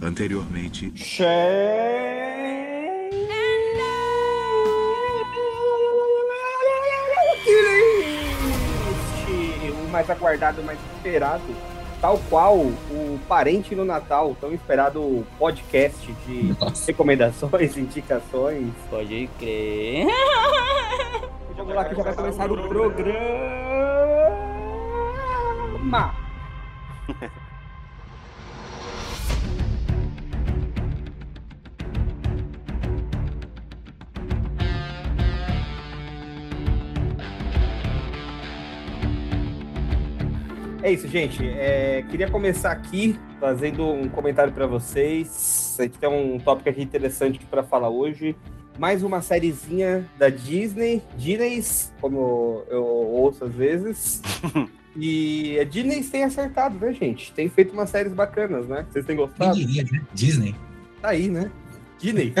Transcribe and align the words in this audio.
Anteriormente. 0.00 0.92
O 9.86 9.88
mais 9.88 10.10
aguardado, 10.10 10.60
o 10.60 10.64
mais 10.64 10.78
esperado, 10.96 11.42
tal 12.00 12.18
qual 12.28 12.56
o 12.58 13.18
Parente 13.26 13.74
no 13.74 13.84
Natal, 13.84 14.36
tão 14.40 14.52
esperado 14.52 15.26
podcast 15.38 16.12
de 16.26 16.54
Nossa. 16.60 16.86
recomendações, 16.86 17.76
indicações. 17.78 18.72
Pode 18.90 19.30
crer. 19.38 20.06
Vamos 21.56 21.74
lá 21.74 21.84
que 21.86 21.94
já 21.94 22.02
vai 22.02 22.14
começar 22.14 22.50
o 22.50 22.68
programa. 22.68 23.16
É 40.86 40.92
isso, 40.92 41.08
gente. 41.08 41.44
É, 41.44 42.04
queria 42.08 42.30
começar 42.30 42.70
aqui 42.70 43.18
fazendo 43.40 43.84
um 43.84 44.08
comentário 44.08 44.52
para 44.52 44.68
vocês. 44.68 45.74
A 45.80 45.82
gente 45.82 45.98
tem 45.98 46.08
um 46.08 46.38
tópico 46.38 46.68
aqui 46.68 46.80
interessante 46.80 47.44
para 47.50 47.64
falar 47.64 47.88
hoje. 47.88 48.36
Mais 48.78 49.02
uma 49.02 49.20
sériezinha 49.20 50.08
da 50.16 50.28
Disney, 50.28 51.02
Disney's, 51.18 51.92
como 52.00 52.62
eu 52.68 52.84
ouço 52.84 53.46
às 53.46 53.52
vezes. 53.52 54.22
e 54.94 55.58
a 55.58 55.64
Disney 55.64 56.04
tem 56.04 56.22
acertado, 56.22 56.78
né, 56.78 56.92
gente? 56.92 57.32
Tem 57.32 57.48
feito 57.48 57.72
umas 57.72 57.90
séries 57.90 58.12
bacanas, 58.12 58.68
né? 58.68 58.86
Vocês 58.88 59.04
têm 59.04 59.16
Quem 59.16 59.26
gostado? 59.26 59.56
diria, 59.56 59.82
né? 59.90 60.00
Disney. 60.14 60.54
Tá 61.02 61.08
aí, 61.08 61.28
né? 61.28 61.50
Disney. 61.98 62.34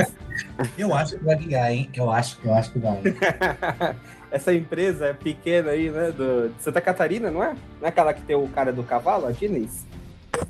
Eu 0.76 0.94
acho 0.94 1.16
que 1.18 1.24
vai 1.24 1.36
vingar, 1.36 1.70
hein? 1.72 1.88
Eu 1.94 2.10
acho, 2.10 2.38
eu 2.44 2.54
acho 2.54 2.70
que 2.72 2.78
vai. 2.78 3.00
Essa 4.30 4.52
empresa 4.52 5.06
é 5.06 5.12
pequena 5.12 5.70
aí, 5.70 5.88
né? 5.90 6.10
Do, 6.10 6.50
de 6.50 6.62
Santa 6.62 6.80
Catarina, 6.80 7.30
não 7.30 7.42
é? 7.42 7.50
Não 7.80 7.86
é 7.86 7.88
aquela 7.88 8.12
que 8.12 8.22
tem 8.22 8.36
o 8.36 8.48
cara 8.48 8.72
do 8.72 8.82
cavalo, 8.82 9.26
a 9.26 9.32
Disney? 9.32 9.68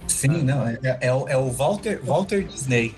Sim, 0.09 0.43
não. 0.43 0.67
É, 0.67 0.79
é 1.01 1.13
o, 1.13 1.29
é 1.29 1.37
o 1.37 1.51
Walter, 1.51 2.01
Walter 2.05 2.43
Disney. 2.43 2.95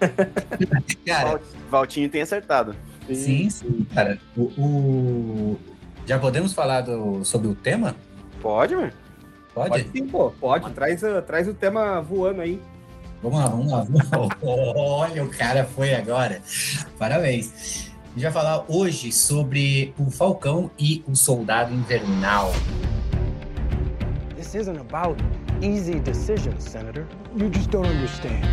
Cara, 1.04 1.30
Val- 1.30 1.40
Valtinho 1.70 2.08
tem 2.08 2.22
acertado. 2.22 2.74
sim, 3.12 3.50
sim, 3.50 3.84
cara. 3.92 4.16
O, 4.36 4.42
o- 4.56 5.58
Já 6.06 6.18
podemos 6.20 6.52
falar 6.52 6.82
do- 6.82 7.24
sobre 7.24 7.48
o 7.48 7.54
tema? 7.54 7.96
Pode, 8.40 8.76
mano? 8.76 8.92
Pode? 9.52 9.68
Pode 9.70 9.88
sim, 9.90 10.06
pô. 10.06 10.30
Pode. 10.30 10.70
Traz, 10.72 11.00
traz 11.26 11.48
o 11.48 11.54
tema 11.54 12.00
voando 12.00 12.42
aí. 12.42 12.60
Vamos 13.22 13.38
lá, 13.40 13.46
vamos 13.46 13.72
lá. 13.72 13.80
Vamos 13.82 14.10
lá. 14.10 14.36
Olha, 14.42 15.24
o 15.24 15.28
cara 15.28 15.64
foi 15.64 15.94
agora. 15.94 16.40
Parabéns. 16.98 17.90
A 18.04 18.10
gente 18.18 18.22
vai 18.22 18.32
falar 18.32 18.64
hoje 18.68 19.12
sobre 19.12 19.92
o 19.98 20.10
Falcão 20.10 20.70
e 20.78 21.04
o 21.06 21.14
Soldado 21.14 21.72
Invernal. 21.72 22.52
This 24.36 24.54
isn't 24.54 24.78
about 24.78 25.20
easy 25.62 26.00
decisions, 26.00 26.64
Senator. 26.64 27.06
You 27.36 27.50
just 27.52 27.70
don't 27.70 27.86
understand. 27.88 28.44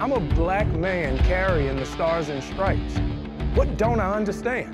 I'm 0.00 0.12
a 0.12 0.20
black 0.34 0.66
man 0.78 1.18
carrying 1.26 1.76
the 1.76 1.84
stars 1.84 2.30
and 2.30 2.40
stripes. 2.42 2.94
What 3.56 3.76
don't 3.76 4.00
I 4.00 4.16
understand? 4.16 4.68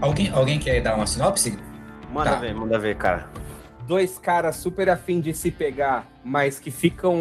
Alguém, 0.00 0.30
alguém 0.30 0.58
quer 0.58 0.80
dar 0.80 0.94
uma 0.96 1.06
sinopse? 1.06 1.58
Manda 2.12 2.30
Tá. 2.30 2.36
ver, 2.36 2.54
manda 2.54 2.78
ver, 2.78 2.96
cara. 2.96 3.28
Dois 3.88 4.18
caras 4.18 4.56
super 4.56 4.90
afim 4.90 5.18
de 5.18 5.32
se 5.32 5.50
pegar, 5.50 6.06
mas 6.22 6.60
que 6.60 6.70
ficam 6.70 7.16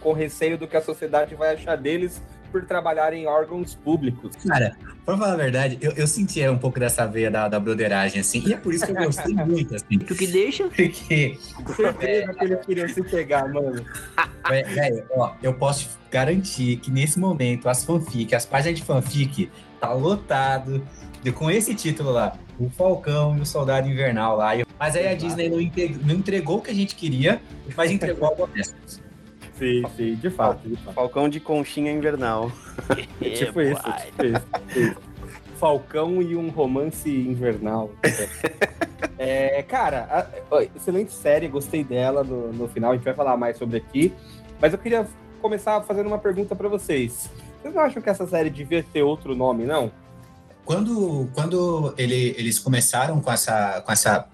com 0.00 0.12
receio 0.12 0.56
do 0.56 0.68
que 0.68 0.76
a 0.76 0.80
sociedade 0.82 1.34
vai 1.34 1.54
achar 1.54 1.76
deles 1.76 2.22
por 2.52 2.64
trabalhar 2.64 3.12
em 3.12 3.26
órgãos 3.26 3.74
públicos. 3.74 4.36
Cara, 4.46 4.76
pra 5.04 5.16
falar 5.18 5.32
a 5.32 5.36
verdade, 5.36 5.78
eu, 5.80 5.90
eu 5.92 6.06
senti 6.06 6.48
um 6.48 6.58
pouco 6.58 6.78
dessa 6.78 7.06
veia 7.06 7.28
da, 7.30 7.48
da 7.48 7.58
broderagem, 7.58 8.20
assim, 8.20 8.40
e 8.46 8.52
é 8.52 8.56
por 8.56 8.72
isso 8.72 8.86
que 8.86 8.92
eu 8.92 8.96
gostei 9.04 9.34
muito, 9.46 9.74
assim, 9.74 9.98
Tu 9.98 10.14
que 10.14 10.26
deixa? 10.28 10.64
porque, 10.68 11.36
Certeza 11.76 12.34
que 12.34 12.44
eles 12.44 12.64
queriam 12.66 12.88
se 12.88 13.02
pegar, 13.02 13.48
mano. 13.48 13.84
velho, 14.48 15.04
ó, 15.12 15.32
eu 15.42 15.54
posso 15.54 15.98
garantir 16.10 16.76
que 16.76 16.90
nesse 16.90 17.18
momento 17.18 17.68
as 17.68 17.84
fanfic, 17.84 18.32
as 18.34 18.46
páginas 18.46 18.78
de 18.78 18.84
fanfic, 18.84 19.50
tá 19.80 19.92
lotado 19.92 20.86
de, 21.22 21.32
com 21.32 21.50
esse 21.50 21.74
título 21.74 22.10
lá, 22.12 22.36
o 22.58 22.68
Falcão 22.70 23.36
e 23.36 23.40
o 23.40 23.46
Soldado 23.46 23.88
Invernal 23.88 24.36
lá. 24.36 24.56
E- 24.56 24.64
Mas 24.80 24.96
aí 24.96 25.06
a 25.06 25.14
Disney 25.14 25.48
não, 25.50 25.60
inte- 25.60 25.96
não 26.04 26.14
entregou 26.14 26.56
o 26.58 26.62
que 26.62 26.70
a 26.70 26.74
gente 26.74 26.96
queria, 26.96 27.40
mas 27.76 27.90
entregou 27.90 28.26
algo 28.28 28.44
honesto. 28.44 28.74
Sim, 29.58 29.82
sim, 29.94 30.14
de 30.14 30.30
fato, 30.30 30.66
de 30.66 30.74
fato. 30.76 30.94
Falcão 30.94 31.28
de 31.28 31.38
conchinha 31.38 31.92
invernal. 31.92 32.50
É 33.20 33.28
tipo 33.30 33.60
isso, 33.60 33.82
tipo 33.82 34.24
isso, 34.24 34.42
tipo 34.68 34.78
isso. 34.80 34.96
Falcão 35.58 36.22
e 36.22 36.34
um 36.34 36.48
romance 36.48 37.08
invernal. 37.10 37.90
É, 39.22 39.62
cara, 39.62 40.30
excelente 40.74 41.12
série, 41.12 41.46
gostei 41.46 41.84
dela 41.84 42.24
no, 42.24 42.50
no 42.54 42.66
final, 42.68 42.92
a 42.92 42.94
gente 42.94 43.04
vai 43.04 43.12
falar 43.12 43.36
mais 43.36 43.58
sobre 43.58 43.76
aqui. 43.76 44.14
Mas 44.58 44.72
eu 44.72 44.78
queria 44.78 45.06
começar 45.42 45.78
fazendo 45.82 46.06
uma 46.06 46.16
pergunta 46.18 46.56
pra 46.56 46.68
vocês. 46.70 47.30
Vocês 47.60 47.74
não 47.74 47.82
acham 47.82 48.00
que 48.00 48.08
essa 48.08 48.26
série 48.26 48.48
devia 48.48 48.82
ter 48.82 49.02
outro 49.02 49.34
nome, 49.34 49.64
não? 49.66 49.92
Quando, 50.64 51.28
quando 51.34 51.92
ele- 51.98 52.34
eles 52.38 52.58
começaram 52.58 53.20
com 53.20 53.30
essa, 53.30 53.82
com 53.84 53.92
essa. 53.92 54.26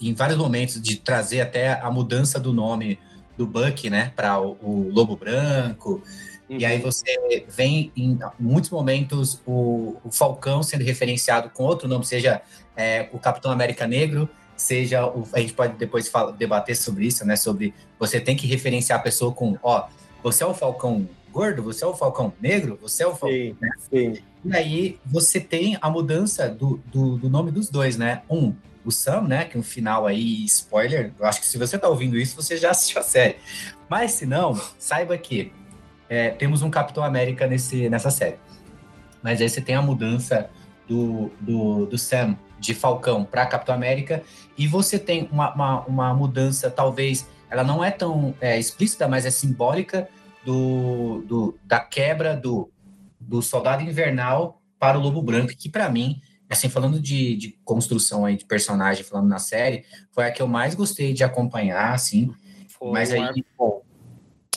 Em 0.00 0.12
vários 0.14 0.38
momentos, 0.38 0.80
de 0.80 0.96
trazer 0.96 1.40
até 1.40 1.80
a 1.80 1.90
mudança 1.90 2.38
do 2.38 2.52
nome 2.52 2.98
do 3.36 3.46
Buck, 3.46 3.88
né, 3.90 4.12
para 4.16 4.40
o, 4.40 4.56
o 4.62 4.90
Lobo 4.92 5.16
Branco. 5.16 6.02
E 6.48 6.64
aí 6.64 6.78
você 6.80 7.44
vem 7.48 7.90
em 7.96 8.18
muitos 8.38 8.70
momentos 8.70 9.40
o, 9.44 9.96
o 10.04 10.12
Falcão 10.12 10.62
sendo 10.62 10.84
referenciado 10.84 11.50
com 11.50 11.64
outro 11.64 11.88
nome, 11.88 12.04
seja 12.04 12.40
é, 12.76 13.08
o 13.12 13.18
Capitão 13.18 13.50
América 13.50 13.86
Negro, 13.86 14.28
seja 14.56 15.04
o, 15.06 15.26
a 15.32 15.40
gente 15.40 15.52
pode 15.52 15.76
depois 15.76 16.08
fala- 16.08 16.32
debater 16.32 16.76
sobre 16.76 17.06
isso, 17.06 17.24
né? 17.24 17.34
Sobre 17.36 17.74
você 17.98 18.20
tem 18.20 18.36
que 18.36 18.46
referenciar 18.46 19.00
a 19.00 19.02
pessoa 19.02 19.32
com, 19.32 19.58
ó, 19.62 19.88
você 20.22 20.44
é 20.44 20.46
o 20.46 20.54
Falcão 20.54 21.08
gordo, 21.32 21.62
você 21.62 21.84
é 21.84 21.86
o 21.86 21.94
Falcão 21.94 22.32
negro, 22.40 22.78
você 22.80 23.02
é 23.02 23.06
o 23.06 23.14
Falcão 23.14 23.28
Sim, 23.38 23.56
sim. 23.90 24.22
e 24.44 24.56
aí 24.56 24.98
você 25.04 25.40
tem 25.40 25.76
a 25.80 25.90
mudança 25.90 26.48
do, 26.48 26.80
do, 26.86 27.18
do 27.18 27.28
nome 27.28 27.50
dos 27.50 27.68
dois, 27.68 27.96
né? 27.98 28.22
Um, 28.30 28.54
o 28.86 28.92
Sam, 28.92 29.22
né? 29.22 29.44
Que 29.44 29.56
no 29.56 29.64
final 29.64 30.06
aí, 30.06 30.44
spoiler, 30.44 31.12
eu 31.18 31.26
acho 31.26 31.40
que 31.40 31.46
se 31.46 31.58
você 31.58 31.76
tá 31.76 31.88
ouvindo 31.88 32.16
isso, 32.16 32.36
você 32.36 32.56
já 32.56 32.70
assistiu 32.70 33.00
a 33.00 33.04
série. 33.04 33.36
Mas 33.88 34.12
se 34.12 34.24
não, 34.24 34.58
saiba 34.78 35.18
que 35.18 35.52
é, 36.08 36.30
temos 36.30 36.62
um 36.62 36.70
Capitão 36.70 37.02
América 37.02 37.46
nesse, 37.46 37.88
nessa 37.88 38.10
série. 38.10 38.36
Mas 39.22 39.40
aí 39.40 39.48
você 39.48 39.60
tem 39.60 39.74
a 39.74 39.82
mudança 39.82 40.48
do, 40.86 41.32
do, 41.40 41.86
do 41.86 41.98
Sam 41.98 42.36
de 42.58 42.74
Falcão 42.74 43.24
para 43.24 43.44
Capitão 43.46 43.74
América 43.74 44.22
e 44.56 44.66
você 44.66 44.98
tem 44.98 45.28
uma, 45.30 45.52
uma, 45.52 45.80
uma 45.86 46.14
mudança, 46.14 46.70
talvez, 46.70 47.28
ela 47.50 47.64
não 47.64 47.84
é 47.84 47.90
tão 47.90 48.34
é, 48.40 48.58
explícita, 48.58 49.08
mas 49.08 49.26
é 49.26 49.30
simbólica 49.30 50.08
do, 50.44 51.22
do, 51.26 51.58
da 51.64 51.80
quebra 51.80 52.36
do, 52.36 52.70
do 53.20 53.42
Soldado 53.42 53.82
Invernal 53.82 54.62
para 54.78 54.98
o 54.98 55.02
Lobo 55.02 55.20
Branco, 55.20 55.52
que 55.56 55.68
para 55.68 55.88
mim, 55.88 56.20
assim, 56.50 56.68
falando 56.68 57.00
de, 57.00 57.36
de 57.36 57.58
construção 57.64 58.24
aí 58.24 58.36
de 58.36 58.44
personagem, 58.44 59.02
falando 59.04 59.28
na 59.28 59.38
série, 59.38 59.84
foi 60.12 60.24
a 60.26 60.30
que 60.30 60.40
eu 60.40 60.46
mais 60.48 60.74
gostei 60.74 61.12
de 61.12 61.24
acompanhar, 61.24 61.92
assim. 61.92 62.30
Foi 62.68 62.90
Mas 62.92 63.12
aí- 63.12 63.44
bom. 63.58 63.82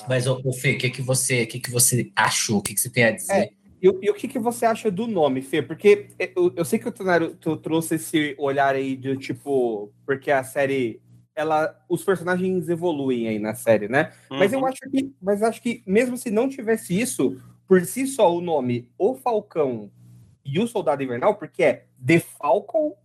Mas, 0.07 0.25
ô, 0.27 0.41
ô 0.43 0.51
Fê, 0.53 0.73
o 0.73 0.77
que, 0.77 0.89
que, 0.89 1.01
você, 1.01 1.45
que, 1.45 1.59
que 1.59 1.69
você 1.69 2.11
achou? 2.15 2.57
O 2.57 2.61
que, 2.61 2.73
que 2.73 2.79
você 2.79 2.89
tem 2.89 3.03
a 3.03 3.11
dizer? 3.11 3.33
É, 3.33 3.49
E, 3.81 3.87
o- 3.89 3.99
e 4.01 4.09
o 4.09 4.13
que, 4.13 4.27
que 4.27 4.39
você 4.39 4.65
acha 4.65 4.89
do 4.91 5.05
nome, 5.07 5.41
Fê? 5.41 5.61
Porque 5.61 6.07
eu, 6.35 6.51
eu 6.55 6.65
sei 6.65 6.79
que 6.79 6.87
o 6.87 6.91
Tonário 6.91 7.35
tu 7.35 7.55
trouxe 7.57 7.95
esse 7.95 8.35
olhar 8.37 8.75
aí 8.75 8.95
de 8.95 9.15
tipo, 9.17 9.91
porque 10.05 10.31
a 10.31 10.43
série, 10.43 10.99
ela, 11.35 11.73
os 11.87 12.03
personagens 12.03 12.67
evoluem 12.69 13.27
aí 13.27 13.39
na 13.39 13.53
série, 13.55 13.87
né? 13.87 14.11
Mas 14.29 14.51
eu 14.51 14.59
Uhum. 14.59 14.65
acho 14.65 14.79
que, 14.91 15.11
mas 15.21 15.41
acho 15.43 15.61
que 15.61 15.83
mesmo 15.85 16.17
se 16.17 16.29
não 16.31 16.49
tivesse 16.49 16.99
isso, 16.99 17.39
por 17.67 17.85
si 17.85 18.07
só 18.07 18.35
o 18.35 18.41
nome 18.41 18.89
O 18.97 19.13
Falcão 19.15 19.91
e 20.53 20.59
o 20.59 20.67
Soldado 20.67 21.03
Invernal, 21.03 21.35
porque 21.35 21.63
é 21.63 21.85
The 22.05 22.19
Falcon 22.19 22.95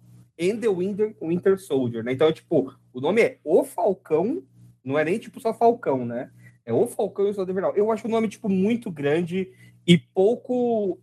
and 0.41 0.58
the 0.61 0.69
Winter, 0.69 1.14
Winter 1.23 1.58
Soldier, 1.58 2.02
né? 2.05 2.12
Então, 2.12 2.32
tipo, 2.32 2.73
o 2.93 3.00
nome 3.00 3.20
é 3.23 3.38
O 3.44 3.64
Falcão, 3.64 4.43
não 4.85 4.99
é 4.99 5.05
nem 5.05 5.19
tipo 5.19 5.41
só 5.41 5.52
Falcão, 5.55 6.05
né? 6.05 6.31
É 6.67 6.73
O 6.73 6.87
Falcão 6.87 7.26
e 7.26 7.31
o 7.31 7.35
Soldado 7.35 7.52
Invernal. 7.52 7.76
Eu 7.76 7.91
acho 7.93 8.06
o 8.06 8.11
nome 8.11 8.29
tipo 8.29 8.49
muito 8.49 8.91
grande 8.91 9.52
e 9.87 9.99
pouco 9.99 10.99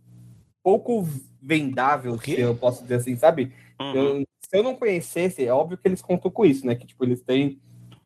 pouco 0.62 1.06
vendável, 1.40 2.16
se 2.18 2.38
eu 2.38 2.54
posso 2.54 2.82
dizer 2.82 2.94
assim, 2.96 3.16
sabe? 3.16 3.52
Uhum. 3.80 3.94
Eu- 3.94 4.24
se 4.44 4.56
eu 4.58 4.62
não 4.62 4.76
conhecesse, 4.76 5.44
é 5.44 5.52
óbvio 5.52 5.76
que 5.78 5.88
eles 5.88 6.02
contam 6.02 6.30
com 6.30 6.44
isso, 6.44 6.64
né? 6.66 6.74
Que, 6.74 6.86
tipo, 6.86 7.02
eles 7.04 7.20
têm 7.22 7.58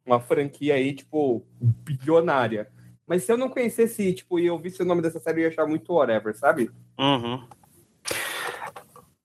uma 0.06 0.20
franquia 0.20 0.74
aí, 0.74 0.94
tipo, 0.94 1.44
bilionária. 1.60 2.68
Mas 3.06 3.24
se 3.24 3.32
eu 3.32 3.36
não 3.36 3.48
conhecesse, 3.48 4.12
tipo, 4.14 4.38
e 4.38 4.46
eu 4.46 4.58
visse 4.58 4.80
o 4.82 4.84
nome 4.86 5.02
dessa 5.02 5.20
série, 5.20 5.40
eu 5.40 5.42
ia 5.44 5.48
achar 5.48 5.66
muito 5.66 5.92
whatever, 5.92 6.36
sabe? 6.36 6.70
Uhum. 6.98 7.44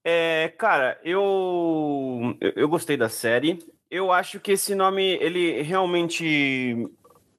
É, 0.03 0.53
cara, 0.57 0.99
eu, 1.03 2.35
eu 2.55 2.67
gostei 2.67 2.97
da 2.97 3.09
série. 3.09 3.59
Eu 3.89 4.11
acho 4.11 4.39
que 4.39 4.53
esse 4.53 4.73
nome, 4.73 5.03
ele 5.03 5.61
realmente 5.61 6.87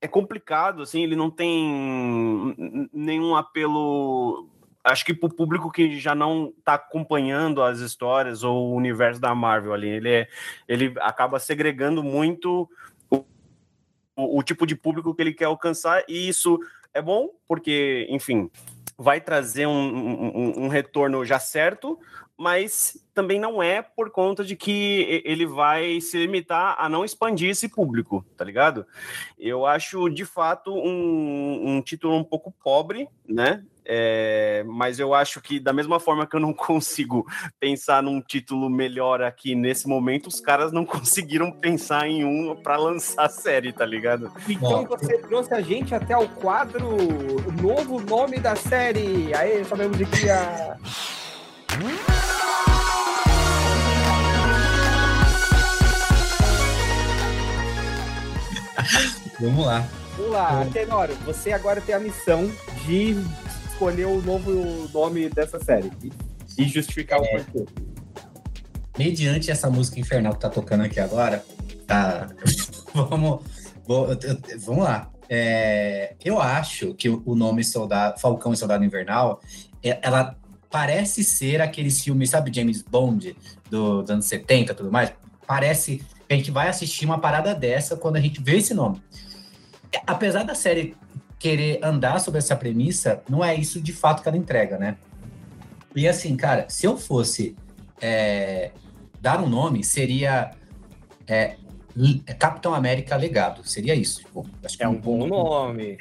é 0.00 0.06
complicado, 0.06 0.82
assim, 0.82 1.02
ele 1.02 1.16
não 1.16 1.30
tem 1.30 2.88
nenhum 2.92 3.34
apelo. 3.34 4.48
Acho 4.84 5.04
que 5.04 5.14
pro 5.14 5.28
público 5.28 5.70
que 5.70 5.98
já 5.98 6.14
não 6.14 6.52
tá 6.64 6.74
acompanhando 6.74 7.62
as 7.62 7.78
histórias 7.78 8.42
ou 8.42 8.70
o 8.70 8.74
universo 8.74 9.20
da 9.20 9.34
Marvel 9.34 9.72
ali, 9.72 9.88
ele, 9.88 10.10
é, 10.10 10.28
ele 10.68 10.92
acaba 10.98 11.38
segregando 11.38 12.02
muito 12.02 12.68
o, 13.08 13.24
o, 14.16 14.38
o 14.38 14.42
tipo 14.42 14.66
de 14.66 14.74
público 14.74 15.14
que 15.14 15.22
ele 15.22 15.34
quer 15.34 15.44
alcançar, 15.44 16.04
e 16.08 16.28
isso 16.28 16.58
é 16.92 17.00
bom, 17.00 17.30
porque, 17.46 18.08
enfim, 18.10 18.50
vai 18.98 19.20
trazer 19.20 19.66
um, 19.66 19.72
um, 19.72 20.64
um 20.64 20.68
retorno 20.68 21.24
já 21.24 21.38
certo, 21.38 21.98
mas 22.42 22.98
também 23.14 23.38
não 23.38 23.62
é 23.62 23.80
por 23.80 24.10
conta 24.10 24.42
de 24.42 24.56
que 24.56 25.22
ele 25.24 25.46
vai 25.46 26.00
se 26.00 26.18
limitar 26.18 26.74
a 26.76 26.88
não 26.88 27.04
expandir 27.04 27.50
esse 27.50 27.68
público, 27.68 28.26
tá 28.36 28.44
ligado? 28.44 28.84
Eu 29.38 29.64
acho 29.64 30.08
de 30.08 30.24
fato 30.24 30.74
um, 30.74 31.76
um 31.76 31.80
título 31.80 32.16
um 32.16 32.24
pouco 32.24 32.52
pobre, 32.60 33.08
né? 33.24 33.62
É, 33.84 34.64
mas 34.66 34.98
eu 34.98 35.14
acho 35.14 35.40
que 35.40 35.60
da 35.60 35.72
mesma 35.72 36.00
forma 36.00 36.26
que 36.26 36.34
eu 36.34 36.40
não 36.40 36.52
consigo 36.54 37.24
pensar 37.60 38.02
num 38.02 38.20
título 38.20 38.68
melhor 38.68 39.22
aqui 39.22 39.54
nesse 39.54 39.86
momento, 39.86 40.26
os 40.26 40.40
caras 40.40 40.72
não 40.72 40.84
conseguiram 40.86 41.52
pensar 41.52 42.08
em 42.08 42.24
um 42.24 42.56
para 42.56 42.76
lançar 42.76 43.26
a 43.26 43.28
série, 43.28 43.72
tá 43.72 43.86
ligado? 43.86 44.32
Então 44.48 44.84
você 44.84 45.16
trouxe 45.18 45.54
a 45.54 45.60
gente 45.60 45.94
até 45.94 46.16
o 46.16 46.28
quadro 46.28 46.96
novo 47.62 48.00
nome 48.00 48.40
da 48.40 48.56
série. 48.56 49.32
Aí 49.32 49.64
sabemos 49.64 49.96
de 49.96 50.06
que 50.06 50.28
a. 50.28 50.76
Vamos 59.40 59.66
lá. 59.66 59.86
Vamos 60.16 60.32
lá, 60.32 60.66
Tenório, 60.72 61.14
você 61.24 61.52
agora 61.52 61.80
tem 61.80 61.94
a 61.94 61.98
missão 61.98 62.50
de 62.84 63.16
escolher 63.70 64.06
o 64.06 64.20
novo 64.22 64.88
nome 64.92 65.28
dessa 65.30 65.58
série 65.58 65.90
e- 66.58 66.68
justificar 66.68 67.20
o 67.20 67.26
porquê. 67.28 67.64
Mediante 68.98 69.50
essa 69.50 69.70
música 69.70 69.98
infernal 69.98 70.34
que 70.34 70.40
tá 70.40 70.50
tocando 70.50 70.82
aqui 70.82 71.00
agora, 71.00 71.42
tá. 71.86 72.28
vamos, 72.94 73.42
vamos 73.86 74.84
lá. 74.84 75.10
É, 75.28 76.14
eu 76.22 76.38
acho 76.40 76.92
que 76.94 77.08
o 77.08 77.34
nome 77.34 77.64
Soldado, 77.64 78.20
Falcão 78.20 78.52
e 78.52 78.56
Soldado 78.56 78.84
Invernal, 78.84 79.40
é- 79.82 79.98
ela 80.02 80.36
parece 80.70 81.24
ser 81.24 81.60
aqueles 81.62 82.02
filmes, 82.02 82.30
sabe, 82.30 82.52
James 82.54 82.82
Bond, 82.82 83.34
do, 83.70 84.02
dos 84.02 84.10
anos 84.10 84.26
70 84.26 84.72
e 84.72 84.74
tudo 84.74 84.92
mais? 84.92 85.12
Parece 85.46 86.02
a 86.32 86.36
gente 86.36 86.50
vai 86.50 86.68
assistir 86.68 87.04
uma 87.04 87.18
parada 87.18 87.54
dessa 87.54 87.96
quando 87.96 88.16
a 88.16 88.20
gente 88.20 88.42
vê 88.42 88.56
esse 88.56 88.74
nome. 88.74 89.02
Apesar 90.06 90.42
da 90.42 90.54
série 90.54 90.96
querer 91.38 91.80
andar 91.82 92.20
sobre 92.20 92.38
essa 92.38 92.56
premissa, 92.56 93.22
não 93.28 93.44
é 93.44 93.54
isso 93.54 93.80
de 93.80 93.92
fato 93.92 94.22
que 94.22 94.28
ela 94.28 94.38
entrega, 94.38 94.78
né? 94.78 94.96
E 95.94 96.08
assim, 96.08 96.36
cara, 96.36 96.66
se 96.68 96.86
eu 96.86 96.96
fosse 96.96 97.54
é, 98.00 98.70
dar 99.20 99.42
um 99.42 99.48
nome, 99.48 99.84
seria 99.84 100.52
é, 101.26 101.56
Capitão 102.38 102.74
América 102.74 103.16
Legado. 103.16 103.66
Seria 103.68 103.94
isso. 103.94 104.20
Tipo, 104.20 104.46
acho 104.64 104.76
que 104.76 104.82
É 104.82 104.88
um 104.88 104.98
bom 104.98 105.26
nome. 105.26 105.98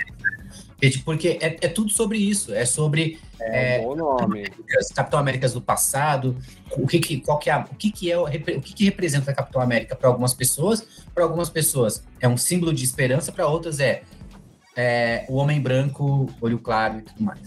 Porque, 0.82 1.00
porque 1.06 1.28
é, 1.42 1.58
é 1.62 1.68
tudo 1.68 1.92
sobre 1.92 2.18
isso. 2.18 2.54
É 2.54 2.66
sobre 2.66 3.20
É, 3.40 3.80
um 3.80 3.84
bom 3.84 3.96
nome. 3.96 4.46
as 4.78 4.88
Capitão 4.90 5.20
Américas 5.20 5.54
do 5.54 5.62
passado, 5.62 6.36
o 6.72 6.88
que 6.88 7.00
que, 7.00 7.22
qual 7.22 7.38
que 7.38 7.50
é, 7.50 7.54
a- 7.54 7.68
o 7.72 7.76
que 7.76 7.92
que 7.92 8.12
é, 8.12 8.18
o 8.18 8.26
que 8.28 8.74
que 8.74 8.84
representa 8.86 9.30
a 9.32 9.34
Capitão 9.34 9.62
América 9.62 9.96
para 9.96 10.08
algumas 10.10 10.34
pessoas, 10.34 10.86
para 11.14 11.24
algumas 11.24 11.50
pessoas 11.50 12.04
é 12.20 12.28
um 12.28 12.38
símbolo 12.38 12.74
de 12.74 12.84
esperança, 12.84 13.32
para 13.32 13.48
outras 13.48 13.80
é, 13.80 14.02
é 14.76 15.26
o 15.30 15.36
homem 15.36 15.62
branco, 15.62 16.28
olho 16.42 16.58
claro 16.60 17.00
e 17.00 17.02
tudo 17.04 17.24
mais. 17.24 17.40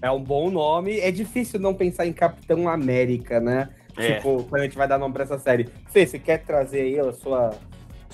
É 0.00 0.10
um 0.10 0.22
bom 0.22 0.50
nome. 0.50 1.00
É 1.00 1.10
difícil 1.10 1.58
não 1.60 1.74
pensar 1.74 2.06
em 2.06 2.12
Capitão 2.12 2.68
América, 2.68 3.40
né? 3.40 3.68
É. 3.96 4.14
Tipo, 4.16 4.42
quando 4.44 4.62
a 4.62 4.64
gente 4.64 4.76
vai 4.76 4.86
dar 4.88 4.98
nome 4.98 5.14
pra 5.14 5.24
essa 5.24 5.38
série. 5.38 5.68
Fê, 5.90 6.06
você 6.06 6.18
quer 6.18 6.38
trazer 6.44 6.80
aí 6.82 6.98
a 6.98 7.12
sua, 7.12 7.54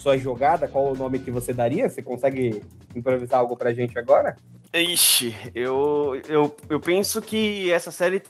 sua 0.01 0.17
jogada? 0.17 0.67
Qual 0.67 0.93
o 0.93 0.97
nome 0.97 1.19
que 1.19 1.31
você 1.31 1.53
daria? 1.53 1.89
Você 1.89 2.03
consegue 2.03 2.63
improvisar 2.95 3.41
algo 3.41 3.57
pra 3.57 3.73
gente 3.73 3.99
agora? 3.99 4.37
Ixi, 4.73 5.37
eu, 5.55 6.21
eu, 6.29 6.57
eu 6.69 6.81
penso 6.81 7.21
que 7.21 7.71
essa 7.71 7.91
série 7.91 8.23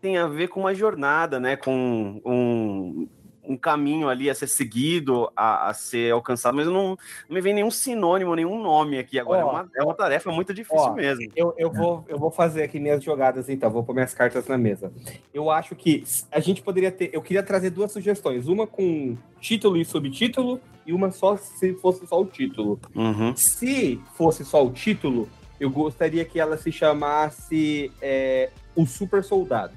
tem 0.00 0.18
a 0.18 0.26
ver 0.26 0.48
com 0.48 0.60
uma 0.60 0.74
jornada, 0.74 1.40
né? 1.40 1.56
Com 1.56 2.20
um, 2.24 3.08
um 3.46 3.56
caminho 3.56 4.08
ali 4.08 4.28
a 4.28 4.34
ser 4.34 4.48
seguido, 4.48 5.30
a, 5.36 5.68
a 5.68 5.74
ser 5.74 6.12
alcançado, 6.12 6.56
mas 6.56 6.66
não, 6.66 6.98
não 7.28 7.34
me 7.34 7.40
vem 7.40 7.54
nenhum 7.54 7.70
sinônimo, 7.70 8.34
nenhum 8.34 8.60
nome 8.60 8.98
aqui 8.98 9.18
agora. 9.18 9.46
Ó, 9.46 9.48
é, 9.48 9.52
uma, 9.52 9.70
é 9.76 9.82
uma 9.84 9.94
tarefa 9.94 10.30
muito 10.30 10.52
difícil 10.52 10.78
ó, 10.78 10.94
mesmo. 10.94 11.30
Eu, 11.34 11.54
eu, 11.56 11.70
vou, 11.70 12.04
eu 12.08 12.18
vou 12.18 12.30
fazer 12.30 12.62
aqui 12.62 12.80
minhas 12.80 13.02
jogadas, 13.02 13.48
então. 13.48 13.70
Vou 13.70 13.84
pôr 13.84 13.94
minhas 13.94 14.14
cartas 14.14 14.46
na 14.46 14.58
mesa. 14.58 14.92
Eu 15.32 15.50
acho 15.50 15.74
que 15.74 16.04
a 16.30 16.40
gente 16.40 16.62
poderia 16.62 16.90
ter. 16.90 17.10
Eu 17.12 17.22
queria 17.22 17.42
trazer 17.42 17.70
duas 17.70 17.92
sugestões. 17.92 18.48
Uma 18.48 18.66
com 18.66 19.16
título 19.40 19.76
e 19.76 19.84
subtítulo, 19.84 20.60
e 20.84 20.92
uma 20.92 21.10
só 21.10 21.36
se 21.36 21.74
fosse 21.74 22.06
só 22.06 22.20
o 22.20 22.26
título. 22.26 22.80
Uhum. 22.94 23.34
Se 23.36 24.00
fosse 24.14 24.44
só 24.44 24.64
o 24.64 24.70
título, 24.70 25.28
eu 25.58 25.70
gostaria 25.70 26.24
que 26.24 26.38
ela 26.38 26.56
se 26.56 26.70
chamasse 26.70 27.90
é, 28.00 28.50
O 28.74 28.86
Super 28.86 29.24
Soldado. 29.24 29.74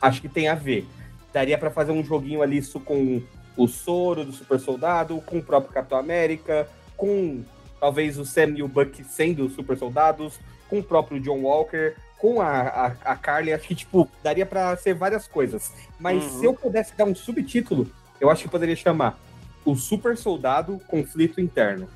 Acho 0.00 0.20
que 0.20 0.28
tem 0.28 0.48
a 0.48 0.54
ver. 0.54 0.86
Daria 1.32 1.58
pra 1.58 1.70
fazer 1.70 1.92
um 1.92 2.02
joguinho 2.04 2.42
ali 2.42 2.58
isso 2.58 2.80
com 2.80 3.22
o 3.56 3.66
soro 3.68 4.24
do 4.24 4.32
Super 4.32 4.58
Soldado, 4.60 5.20
com 5.22 5.38
o 5.38 5.42
próprio 5.42 5.72
Capitão 5.72 5.98
América, 5.98 6.68
com 6.96 7.42
talvez 7.80 8.18
o 8.18 8.24
Sam 8.24 8.54
e 8.56 8.62
o 8.62 8.68
Buck 8.68 9.02
sendo 9.04 9.48
Super 9.48 9.76
Soldados, 9.76 10.38
com 10.68 10.78
o 10.78 10.82
próprio 10.82 11.20
John 11.20 11.40
Walker, 11.42 11.94
com 12.18 12.40
a, 12.40 12.48
a, 12.60 12.86
a 13.12 13.16
Carly. 13.16 13.52
Acho 13.52 13.68
que, 13.68 13.74
tipo, 13.74 14.08
daria 14.22 14.46
pra 14.46 14.76
ser 14.76 14.94
várias 14.94 15.26
coisas. 15.28 15.72
Mas 15.98 16.24
Uhum. 16.24 16.40
se 16.40 16.44
eu 16.46 16.54
pudesse 16.54 16.96
dar 16.96 17.04
um 17.04 17.14
subtítulo, 17.14 17.90
eu 18.20 18.30
acho 18.30 18.42
que 18.44 18.48
poderia 18.48 18.76
chamar 18.76 19.18
O 19.64 19.74
Super 19.74 20.16
Soldado 20.16 20.80
Conflito 20.86 21.40
Interno. 21.40 21.88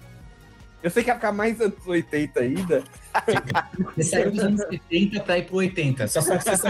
Eu 0.82 0.90
sei 0.90 1.02
que 1.04 1.10
ia 1.10 1.14
ficar 1.14 1.32
mais 1.32 1.60
anos 1.60 1.86
80 1.86 2.40
ainda. 2.40 2.82
Você 3.96 4.02
saiu 4.02 4.30
dos 4.30 4.40
anos 4.40 4.60
70 4.62 5.20
para 5.20 5.38
ir 5.38 5.46
pro 5.46 5.56
80. 5.56 6.08
Só 6.08 6.20
só 6.22 6.36
que 6.38 6.44
você 6.44 6.56
só 6.56 6.68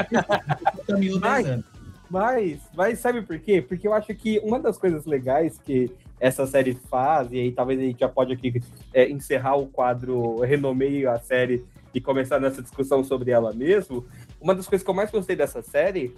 caminhou 0.87 1.21
10 1.21 1.21
Vai. 1.21 1.45
anos. 1.45 1.65
Mas, 2.11 2.59
mas 2.75 2.99
sabe 2.99 3.23
por 3.23 3.39
quê? 3.39 3.63
Porque 3.63 3.87
eu 3.87 3.95
acho 3.95 4.13
que 4.15 4.41
uma 4.41 4.59
das 4.59 4.77
coisas 4.77 5.07
legais 5.07 5.59
que 5.59 5.91
essa 6.19 6.47
série 6.47 6.75
faz, 6.75 7.33
e 7.33 7.39
aí 7.39 7.53
talvez 7.53 7.79
a 7.81 7.83
gente 7.85 8.01
já 8.01 8.09
pode 8.09 8.33
aqui 8.33 8.61
é, 8.93 9.09
encerrar 9.09 9.57
o 9.57 9.67
quadro 9.69 10.41
Renomeio 10.41 11.11
a 11.11 11.19
série 11.19 11.65
e 11.95 12.01
começar 12.01 12.39
nessa 12.39 12.61
discussão 12.63 13.03
sobre 13.03 13.31
ela 13.31 13.53
mesmo. 13.53 14.05
Uma 14.41 14.55
das 14.55 14.67
coisas 14.67 14.85
que 14.85 14.91
eu 14.91 14.95
mais 14.95 15.11
gostei 15.11 15.35
dessa 15.35 15.63
série 15.63 16.15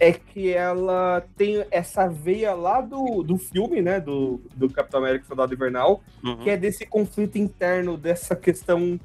é 0.00 0.12
que 0.12 0.52
ela 0.52 1.24
tem 1.36 1.64
essa 1.70 2.08
veia 2.08 2.52
lá 2.52 2.80
do, 2.80 3.22
do 3.22 3.38
filme, 3.38 3.80
né? 3.80 4.00
Do, 4.00 4.40
do 4.56 4.68
Capitão 4.68 5.00
América 5.00 5.24
Soldado 5.26 5.54
Invernal, 5.54 6.02
Uhum. 6.22 6.38
que 6.38 6.50
é 6.50 6.56
desse 6.56 6.84
conflito 6.84 7.36
interno, 7.36 7.96
dessa 7.96 8.34
questão 8.34 8.98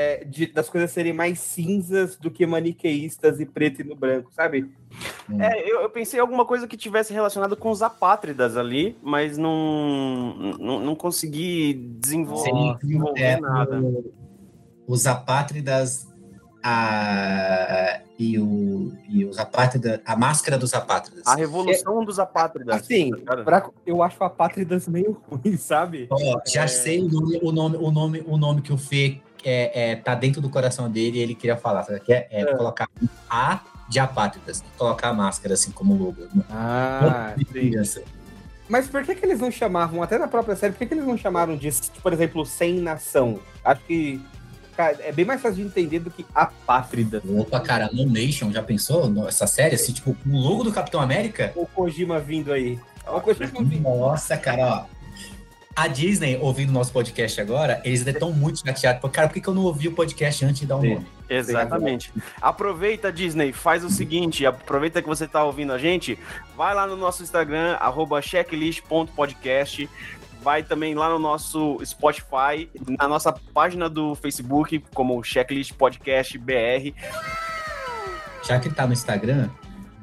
é, 0.00 0.22
de, 0.24 0.46
das 0.46 0.70
coisas 0.70 0.92
serem 0.92 1.12
mais 1.12 1.40
cinzas 1.40 2.16
do 2.16 2.30
que 2.30 2.46
maniqueístas 2.46 3.40
e 3.40 3.44
preto 3.44 3.80
e 3.80 3.84
no 3.84 3.96
branco, 3.96 4.30
sabe? 4.32 4.70
É, 5.40 5.68
eu, 5.68 5.80
eu 5.80 5.90
pensei 5.90 6.18
em 6.18 6.20
alguma 6.20 6.44
coisa 6.44 6.68
que 6.68 6.76
tivesse 6.76 7.12
relacionado 7.12 7.56
com 7.56 7.68
os 7.68 7.82
apátridas 7.82 8.56
ali, 8.56 8.96
mas 9.02 9.36
não, 9.36 10.36
não, 10.56 10.78
não 10.80 10.94
consegui 10.94 11.74
desenvolver, 11.98 12.44
Seria, 12.44 12.74
desenvolver 12.80 13.22
é, 13.22 13.40
nada. 13.40 13.80
o- 13.80 14.12
Os 14.86 15.04
apátridas 15.04 16.06
a, 16.62 18.00
e, 18.16 18.38
o, 18.38 18.92
e 19.08 19.24
os 19.24 19.36
apátridas, 19.38 20.00
a 20.04 20.16
máscara 20.16 20.56
dos 20.56 20.72
apátridas. 20.74 21.26
A 21.26 21.34
revolução 21.34 22.04
dos 22.04 22.20
apátridas. 22.20 22.76
Assim, 22.82 23.10
tá 23.24 23.36
pra- 23.38 23.68
eu 23.84 24.00
acho 24.02 24.22
a 24.22 24.30
Pátridas 24.30 24.86
meio 24.86 25.20
ruim, 25.28 25.56
sabe? 25.56 26.06
Ó, 26.08 26.40
já 26.46 26.62
É. 26.64 26.68
sei 26.68 27.00
o 27.00 27.08
nome, 27.08 27.40
o 27.42 27.50
nome, 27.52 27.76
o 27.78 27.90
nome, 27.90 28.24
o 28.26 28.36
nome 28.36 28.62
que 28.62 28.72
o 28.72 28.78
Fê 28.78 29.20
é, 29.48 29.90
é, 29.90 29.96
tá 29.96 30.14
dentro 30.14 30.40
do 30.40 30.48
coração 30.50 30.90
dele 30.90 31.18
e 31.18 31.20
ele 31.20 31.34
queria 31.34 31.56
falar, 31.56 31.82
sabe? 31.84 32.00
Que 32.00 32.12
é, 32.12 32.28
é 32.30 32.42
É. 32.42 32.56
colocar 32.56 32.88
A 33.28 33.60
de 33.88 33.98
apátridas, 33.98 34.62
colocar 34.76 35.08
a 35.08 35.14
máscara 35.14 35.54
assim 35.54 35.70
como 35.70 35.94
logo. 35.94 36.28
Ah. 36.50 37.34
Mas 38.68 38.86
por 38.86 39.02
que, 39.02 39.14
que 39.14 39.24
eles 39.24 39.40
não 39.40 39.50
chamavam, 39.50 40.02
até 40.02 40.18
na 40.18 40.28
própria 40.28 40.54
série, 40.54 40.72
por 40.72 40.80
que, 40.80 40.86
que 40.86 40.94
eles 40.94 41.06
não 41.06 41.16
chamaram 41.16 41.56
de, 41.56 41.70
por 42.02 42.12
exemplo, 42.12 42.44
Sem 42.44 42.80
Nação? 42.80 43.40
Acho 43.64 43.80
que 43.84 44.20
cara, 44.76 44.96
é 45.00 45.10
bem 45.10 45.24
mais 45.24 45.40
fácil 45.40 45.56
de 45.56 45.62
entender 45.62 45.98
do 45.98 46.10
que 46.10 46.24
Apátridas. 46.34 47.22
Opa, 47.28 47.58
cara, 47.60 47.90
No 47.92 48.06
Nation, 48.06 48.52
já 48.52 48.62
pensou? 48.62 49.26
Essa 49.26 49.46
série, 49.46 49.74
assim, 49.74 49.92
tipo, 49.92 50.10
o 50.10 50.38
logo 50.38 50.62
do 50.62 50.72
Capitão 50.72 51.00
América? 51.00 51.52
O 51.56 51.66
Kojima 51.66 52.20
vindo 52.20 52.52
aí. 52.52 52.78
O 53.06 53.20
Kojima 53.20 53.64
vindo. 53.64 53.82
Nossa, 53.82 54.36
cara, 54.36 54.66
ó. 54.66 54.97
A 55.78 55.86
Disney, 55.86 56.36
ouvindo 56.42 56.72
nosso 56.72 56.92
podcast 56.92 57.40
agora, 57.40 57.80
eles 57.84 58.04
estão 58.04 58.32
muito 58.32 58.58
chateados. 58.58 59.00
Porque, 59.00 59.14
Cara, 59.14 59.28
por 59.28 59.34
que, 59.34 59.40
que 59.40 59.46
eu 59.46 59.54
não 59.54 59.62
ouvi 59.62 59.86
o 59.86 59.92
podcast 59.92 60.44
antes 60.44 60.62
de 60.62 60.66
dar 60.66 60.76
um 60.76 60.80
Sim. 60.80 60.94
nome? 60.94 61.06
Exatamente. 61.30 62.12
Aproveita, 62.42 63.12
Disney, 63.12 63.52
faz 63.52 63.84
o 63.84 63.88
seguinte, 63.88 64.44
aproveita 64.44 65.00
que 65.00 65.06
você 65.06 65.26
está 65.26 65.44
ouvindo 65.44 65.72
a 65.72 65.78
gente, 65.78 66.18
vai 66.56 66.74
lá 66.74 66.84
no 66.84 66.96
nosso 66.96 67.22
Instagram, 67.22 67.76
arroba 67.78 68.20
checklist.podcast, 68.20 69.88
vai 70.42 70.64
também 70.64 70.96
lá 70.96 71.10
no 71.10 71.18
nosso 71.20 71.78
Spotify, 71.84 72.68
na 72.98 73.06
nossa 73.06 73.32
página 73.32 73.88
do 73.88 74.16
Facebook, 74.16 74.82
como 74.92 75.22
Checklist 75.22 75.74
Podcast 75.74 76.36
BR. 76.38 76.92
Já 78.42 78.58
que 78.58 78.68
tá 78.68 78.84
no 78.84 78.92
Instagram, 78.92 79.48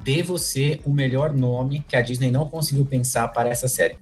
dê 0.02 0.22
você 0.22 0.80
o 0.86 0.90
melhor 0.90 1.34
nome 1.34 1.84
que 1.86 1.96
a 1.96 2.00
Disney 2.00 2.30
não 2.30 2.48
conseguiu 2.48 2.86
pensar 2.86 3.28
para 3.28 3.50
essa 3.50 3.68
série. 3.68 3.98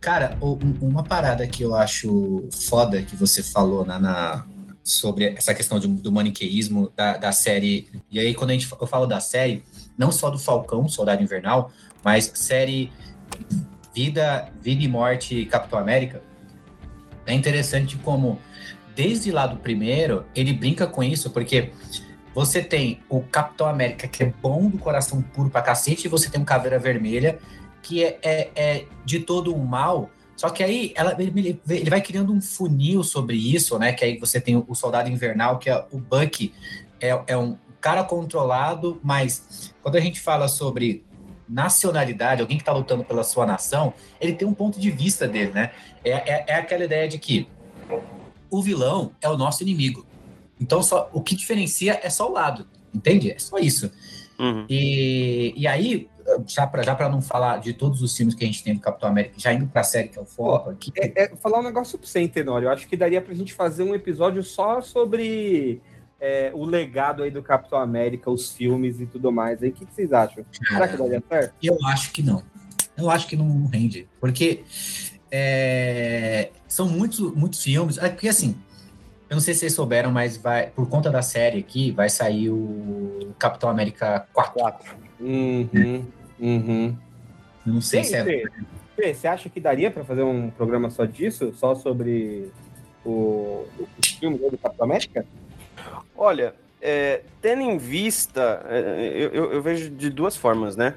Cara, 0.00 0.36
um- 0.40 0.58
uma 0.80 1.02
parada 1.04 1.46
que 1.46 1.62
eu 1.62 1.74
acho 1.74 2.48
foda 2.50 3.02
que 3.02 3.14
você 3.14 3.42
falou 3.42 3.84
na, 3.84 3.98
na- 3.98 4.46
sobre 4.82 5.26
essa 5.26 5.52
questão 5.54 5.78
de- 5.78 5.86
do 5.88 6.10
maniqueísmo 6.10 6.90
da, 6.96 7.16
da 7.18 7.32
série. 7.32 7.86
E 8.10 8.18
aí, 8.18 8.34
quando 8.34 8.50
a 8.50 8.52
gente, 8.54 8.66
eu 8.80 8.86
falo 8.86 9.06
da 9.06 9.20
série, 9.20 9.62
não 9.98 10.10
só 10.10 10.30
do 10.30 10.38
Falcão, 10.38 10.88
Soldado 10.88 11.22
Invernal, 11.22 11.70
mas 12.02 12.30
série 12.34 12.90
Vida, 13.94 14.48
Vida 14.60 14.82
e 14.82 14.88
Morte 14.88 15.44
Capitão 15.46 15.78
América. 15.78 16.22
É 17.26 17.34
interessante 17.34 17.96
como, 17.98 18.38
desde 18.96 19.30
lá 19.30 19.46
do 19.46 19.56
primeiro, 19.58 20.24
ele 20.34 20.52
brinca 20.54 20.86
com 20.86 21.02
isso, 21.04 21.28
porque 21.30 21.72
você 22.34 22.62
tem 22.62 23.00
o 23.08 23.20
Capitão 23.20 23.66
América, 23.66 24.06
que 24.06 24.22
é 24.22 24.32
bom 24.40 24.68
do 24.68 24.78
coração 24.78 25.20
puro 25.20 25.50
pra 25.50 25.62
cacete, 25.62 26.06
e 26.06 26.10
você 26.10 26.30
tem 26.30 26.40
um 26.40 26.44
Caveira 26.44 26.78
Vermelha, 26.78 27.38
que 27.82 28.04
é, 28.04 28.18
é, 28.22 28.50
é 28.54 28.84
de 29.04 29.20
todo 29.20 29.54
um 29.54 29.64
mal. 29.64 30.10
Só 30.36 30.48
que 30.48 30.62
aí 30.62 30.92
ela, 30.94 31.14
ele, 31.18 31.60
ele 31.68 31.90
vai 31.90 32.00
criando 32.00 32.32
um 32.32 32.40
funil 32.40 33.02
sobre 33.02 33.36
isso, 33.36 33.78
né? 33.78 33.92
Que 33.92 34.04
aí 34.04 34.18
você 34.18 34.40
tem 34.40 34.56
o 34.56 34.74
Soldado 34.74 35.10
Invernal, 35.10 35.58
que 35.58 35.68
é 35.68 35.84
o 35.90 35.98
Bucky, 35.98 36.54
é, 37.00 37.20
é 37.26 37.36
um 37.36 37.58
cara 37.80 38.04
controlado, 38.04 39.00
mas 39.02 39.72
quando 39.82 39.96
a 39.96 40.00
gente 40.00 40.20
fala 40.20 40.48
sobre 40.48 41.04
nacionalidade, 41.48 42.40
alguém 42.40 42.56
que 42.56 42.62
está 42.62 42.72
lutando 42.72 43.02
pela 43.02 43.24
sua 43.24 43.44
nação, 43.44 43.92
ele 44.20 44.34
tem 44.34 44.46
um 44.46 44.54
ponto 44.54 44.78
de 44.78 44.90
vista 44.90 45.26
dele, 45.26 45.50
né? 45.50 45.72
É, 46.04 46.10
é, 46.10 46.44
é 46.46 46.54
aquela 46.54 46.84
ideia 46.84 47.08
de 47.08 47.18
que 47.18 47.48
o 48.48 48.62
vilão 48.62 49.12
é 49.20 49.28
o 49.28 49.36
nosso 49.36 49.62
inimigo. 49.62 50.06
Então, 50.60 50.82
só, 50.82 51.08
o 51.12 51.22
que 51.22 51.34
diferencia 51.34 51.98
é 52.02 52.10
só 52.10 52.28
o 52.28 52.32
lado, 52.32 52.66
entende? 52.94 53.30
É 53.30 53.38
só 53.38 53.58
isso. 53.58 53.90
Uhum. 54.38 54.66
E, 54.68 55.54
e 55.56 55.66
aí, 55.66 56.08
já 56.46 56.66
para 56.66 56.82
já 56.82 56.94
pra 56.94 57.08
não 57.08 57.20
falar 57.20 57.58
de 57.58 57.72
todos 57.72 58.02
os 58.02 58.16
filmes 58.16 58.34
que 58.34 58.44
a 58.44 58.46
gente 58.46 58.62
tem 58.62 58.74
do 58.74 58.80
Capitão 58.80 59.08
América, 59.08 59.34
já 59.38 59.52
indo 59.52 59.66
pra 59.66 59.82
série 59.82 60.08
que 60.08 60.18
é 60.18 60.22
o 60.22 60.26
foco 60.26 60.70
aqui. 60.70 60.92
É, 60.96 61.24
é, 61.24 61.36
falar 61.36 61.60
um 61.60 61.62
negócio 61.62 61.98
pra 61.98 62.06
você, 62.06 62.26
Tenório. 62.28 62.66
Eu 62.66 62.72
acho 62.72 62.86
que 62.86 62.96
daria 62.96 63.20
pra 63.20 63.34
gente 63.34 63.52
fazer 63.52 63.82
um 63.82 63.94
episódio 63.94 64.42
só 64.42 64.80
sobre 64.80 65.80
é, 66.20 66.50
o 66.54 66.64
legado 66.64 67.22
aí 67.22 67.30
do 67.30 67.42
Capitão 67.42 67.78
América, 67.78 68.30
os 68.30 68.52
filmes 68.52 69.00
e 69.00 69.06
tudo 69.06 69.32
mais. 69.32 69.62
Aí, 69.62 69.70
o 69.70 69.72
que, 69.72 69.86
que 69.86 69.94
vocês 69.94 70.12
acham? 70.12 70.44
Será 70.52 70.86
que 70.88 70.96
daria 70.96 71.22
certo? 71.28 71.54
Eu 71.62 71.78
acho 71.86 72.12
que 72.12 72.22
não. 72.22 72.42
Eu 72.96 73.10
acho 73.10 73.26
que 73.26 73.36
não 73.36 73.66
rende. 73.66 74.06
Porque 74.20 74.62
é, 75.30 76.50
são 76.68 76.88
muitos, 76.88 77.18
muitos 77.34 77.62
filmes. 77.62 77.98
é, 77.98 78.08
Porque 78.08 78.28
assim, 78.28 78.56
eu 79.30 79.34
não 79.36 79.40
sei 79.40 79.54
se 79.54 79.60
vocês 79.60 79.72
souberam, 79.74 80.10
mas 80.10 80.36
vai, 80.36 80.66
por 80.70 80.88
conta 80.88 81.08
da 81.08 81.22
série 81.22 81.60
aqui, 81.60 81.92
vai 81.92 82.10
sair 82.10 82.50
o 82.50 83.32
Capitão 83.38 83.70
América 83.70 84.26
4. 84.32 84.92
Uhum, 85.20 86.04
uhum. 86.40 86.96
Eu 87.64 87.72
não 87.74 87.80
sei 87.80 88.02
se 88.02 88.16
é. 88.16 88.24
Fê, 88.96 89.14
você 89.14 89.28
acha 89.28 89.48
que 89.48 89.60
daria 89.60 89.88
pra 89.90 90.04
fazer 90.04 90.22
um 90.24 90.50
programa 90.50 90.90
só 90.90 91.04
disso? 91.04 91.54
Só 91.54 91.76
sobre 91.76 92.50
o, 93.04 93.64
o 93.78 93.88
filme 94.18 94.36
do 94.36 94.58
Capitão 94.58 94.84
América? 94.84 95.24
Olha, 96.16 96.54
é, 96.82 97.22
tendo 97.40 97.62
em 97.62 97.78
vista, 97.78 98.62
é, 98.68 99.12
eu, 99.32 99.52
eu- 99.52 99.62
vejo 99.62 99.90
de 99.90 100.10
duas 100.10 100.36
formas, 100.36 100.74
né? 100.76 100.94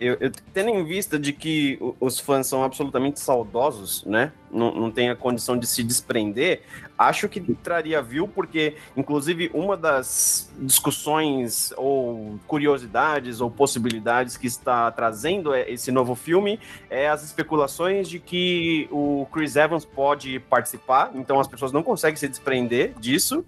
Eu, 0.00 0.16
eu- 0.20 0.30
tendo 0.52 0.70
em 0.70 0.84
vista 0.84 1.18
de 1.18 1.32
que 1.32 1.78
os 2.00 2.18
fãs 2.18 2.46
são 2.46 2.62
absolutamente 2.64 3.20
saudosos, 3.20 4.04
né? 4.04 4.32
Não, 4.50 4.74
não 4.74 4.90
tem 4.90 5.10
a 5.10 5.16
condição 5.16 5.56
de 5.56 5.66
se 5.66 5.82
desprender, 5.82 6.62
acho 6.98 7.28
que 7.28 7.40
traria 7.54 8.02
view, 8.02 8.26
porque, 8.26 8.76
inclusive, 8.96 9.50
uma 9.54 9.76
das 9.76 10.52
discussões 10.58 11.72
ou 11.76 12.38
curiosidades 12.46 13.40
ou 13.40 13.50
possibilidades 13.50 14.36
que 14.36 14.46
está 14.48 14.90
trazendo 14.90 15.54
é- 15.54 15.70
esse 15.70 15.92
novo 15.92 16.14
filme 16.14 16.58
é 16.90 17.08
as 17.08 17.22
especulações 17.22 18.08
de 18.08 18.18
que 18.18 18.88
o 18.90 19.26
Chris 19.32 19.54
Evans 19.54 19.84
pode 19.84 20.40
participar, 20.40 21.12
então 21.14 21.38
as 21.38 21.46
pessoas 21.46 21.70
não 21.72 21.82
conseguem 21.82 22.16
se 22.16 22.28
desprender 22.28 22.92
disso 22.98 23.44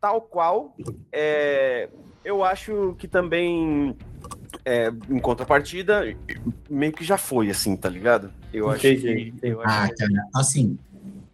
tal 0.00 0.20
qual, 0.20 0.74
é, 1.12 1.88
eu 2.24 2.42
acho 2.42 2.96
que 2.98 3.06
também, 3.06 3.96
é, 4.64 4.92
em 5.08 5.18
contrapartida, 5.20 6.02
meio 6.68 6.92
que 6.92 7.04
já 7.04 7.16
foi 7.16 7.50
assim, 7.50 7.76
tá 7.76 7.88
ligado? 7.88 8.32
Eu 8.52 8.68
acho 8.68 8.80
que. 8.80 9.32
Eu 9.40 9.60
acho 9.62 9.70
Ah, 9.70 9.88
cara, 9.96 10.28
assim, 10.34 10.76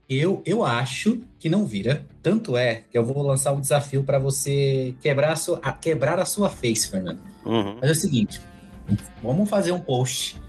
eu, 0.08 0.42
eu 0.46 0.64
acho 0.64 1.20
que 1.38 1.48
não 1.48 1.66
vira. 1.66 2.04
Tanto 2.22 2.56
é 2.56 2.82
que 2.90 2.96
eu 2.96 3.04
vou 3.04 3.22
lançar 3.22 3.52
um 3.52 3.60
desafio 3.60 4.02
para 4.02 4.18
você 4.18 4.94
quebrar 5.00 5.32
a, 5.32 5.36
sua, 5.36 5.58
a- 5.62 5.72
quebrar 5.72 6.18
a 6.18 6.24
sua 6.24 6.48
face, 6.48 6.88
Fernando. 6.90 7.20
Uhum. 7.44 7.76
Mas 7.80 7.90
é 7.90 7.92
o 7.92 7.96
seguinte, 7.96 8.40
vamos 9.22 9.48
fazer 9.48 9.72
um 9.72 9.80
post 9.80 10.40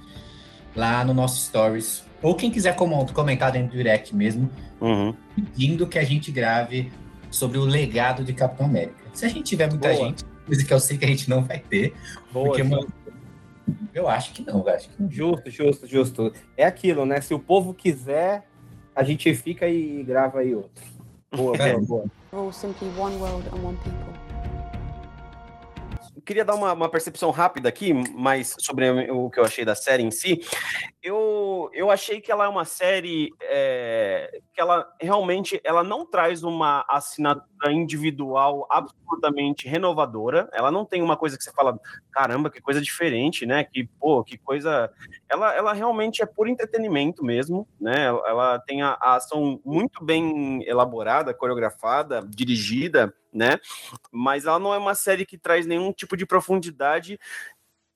lá 0.75 1.04
no 1.04 1.13
nosso 1.13 1.46
Stories, 1.48 2.04
ou 2.22 2.36
quem 2.36 2.50
quiser 2.51 2.75
com- 2.75 3.06
comentar 3.08 3.51
dentro 3.51 3.72
do 3.72 3.78
direct 3.78 4.16
mesmo, 4.16 4.50
Uhum. 4.80 5.13
pedindo 5.36 5.86
que 5.88 6.00
a 6.00 6.04
gente 6.04 6.32
grave 6.32 6.92
sobre 7.30 7.58
o 7.58 7.66
legado 7.66 8.24
de 8.24 8.34
Capitão 8.34 8.66
América. 8.66 8.96
Se 9.13 9.25
a 9.25 9.30
gente 9.30 9.44
tiver 9.44 9.70
muita 9.70 9.89
Boa. 9.94 10.06
gente, 10.08 10.24
coisa 10.46 10.63
que 10.66 10.74
eu 10.74 10.80
sei 10.80 10.98
que 10.98 11.06
a 11.06 11.08
gente 11.08 11.30
não 11.30 11.44
vai 11.44 11.60
ter, 11.60 11.94
Boa, 12.32 12.48
porque, 12.48 12.62
eu 13.94 14.08
acho 14.08 14.32
que 14.34 14.42
não, 14.46 14.60
eu 14.66 14.70
acho 14.74 14.89
que 14.89 15.01
não. 15.01 15.12
justo, 15.12 15.50
justo, 15.51 15.86
justo. 15.88 16.34
É 16.58 16.66
aquilo, 16.66 17.06
né? 17.06 17.20
Se 17.22 17.34
o 17.34 17.39
povo 17.39 17.74
quiser, 17.74 18.49
a 19.00 19.03
gente 19.03 19.34
fica 19.34 19.65
e 19.65 20.03
grava 20.03 20.39
aí 20.39 20.53
outro. 20.53 20.84
Boa, 21.34 21.56
É. 21.56 21.72
boa, 21.74 21.86
boa. 21.86 22.06
We're 22.34 22.46
all 22.46 22.51
simply 22.51 22.89
one 22.98 23.15
world 23.18 23.48
and 23.48 23.63
one 23.65 23.77
people. 23.77 24.20
Queria 26.25 26.44
dar 26.44 26.53
uma, 26.53 26.74
uma 26.74 26.89
percepção 26.89 27.32
rápida 27.32 27.70
aqui, 27.70 27.94
mas 27.94 28.56
sobre 28.60 29.10
o 29.10 29.29
que 29.32 29.39
eu 29.39 29.46
achei 29.46 29.63
da 29.63 29.74
série 29.74 30.03
em 30.03 30.12
si. 30.12 30.41
Eu, 31.01 31.15
eu 31.74 31.89
achei 31.89 32.22
que 32.22 32.32
ela 32.32 32.46
é 32.46 32.48
uma 32.48 32.66
série 32.66 33.34
é, 33.42 34.39
que 34.54 34.62
ela 34.62 34.88
realmente 35.01 35.60
ela 35.63 35.84
não 35.84 36.06
traz 36.06 36.44
uma 36.44 36.86
assinatura 36.88 37.72
individual 37.72 38.68
absolutamente 38.70 39.68
renovadora. 39.68 40.50
Ela 40.54 40.72
não 40.72 40.86
tem 40.86 41.01
uma 41.01 41.18
coisa 41.18 41.38
que 41.38 41.44
você 41.44 41.51
fala, 41.51 41.80
caramba, 42.12 42.50
que 42.50 42.62
coisa 42.62 42.80
diferente, 42.80 43.46
né? 43.46 43.63
Que, 43.63 43.86
pô, 44.00 44.24
que 44.24 44.38
coisa. 44.38 44.92
Ela, 45.30 45.54
ela 45.56 45.74
realmente 45.74 46.22
é 46.22 46.25
por 46.25 46.48
entretenimento 46.48 47.24
mesmo, 47.24 47.68
né? 47.80 48.06
Ela, 48.06 48.60
tem 48.60 48.82
a, 48.82 48.98
a 49.01 49.16
ação 49.16 49.60
muito 49.66 50.04
bem 50.04 50.63
elaborada, 50.68 51.34
coreografada, 51.34 52.22
dirigida, 52.28 53.13
né? 53.34 53.58
Mas 54.12 54.46
ela 54.46 54.60
não 54.60 54.74
é 54.74 54.78
uma 54.78 54.96
série 54.96 55.25
que 55.25 55.38
traz 55.38 55.66
nenhum 55.66 55.92
tipo 55.92 56.16
de 56.18 56.25
profundidade. 56.25 57.20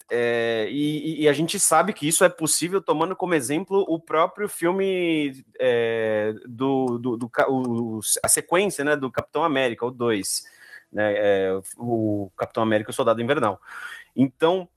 É, 0.10 0.68
e, 0.70 1.24
e 1.24 1.30
a 1.30 1.34
gente 1.34 1.60
sabe 1.60 1.94
que 1.94 2.08
isso 2.08 2.24
é 2.24 2.30
possível 2.30 2.82
tomando 2.82 3.16
como 3.16 3.34
exemplo 3.34 3.86
o 3.88 4.00
próprio 4.00 4.48
filme 4.48 5.44
é, 5.60 6.34
do, 6.46 6.98
do, 6.98 7.18
do 7.18 7.32
o- 7.48 8.00
a 8.24 8.28
sequência 8.28 8.84
né, 8.84 8.96
do 8.96 9.12
Capitão 9.12 9.44
América, 9.44 9.86
o 9.86 9.92
2, 9.92 10.44
né, 10.92 11.14
é, 11.16 11.60
o 11.78 12.32
Capitão 12.38 12.64
América 12.64 12.90
e 12.90 12.94
o 12.94 12.96
Soldado 12.96 13.22
Invernal. 13.22 13.60
Então, 14.16 14.68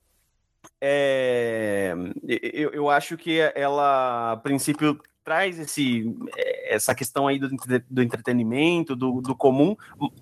é, 0.81 1.93
eu, 2.27 2.71
eu 2.71 2.89
acho 2.89 3.17
que 3.17 3.39
ela, 3.55 4.33
a 4.33 4.37
princípio, 4.37 4.99
traz 5.27 5.59
esse, 5.59 6.15
essa 6.63 6.95
questão 6.95 7.27
aí 7.27 7.37
do, 7.37 7.49
do 7.89 8.01
entretenimento, 8.01 8.95
do, 8.95 9.19
do 9.19 9.35
comum. 9.35 9.75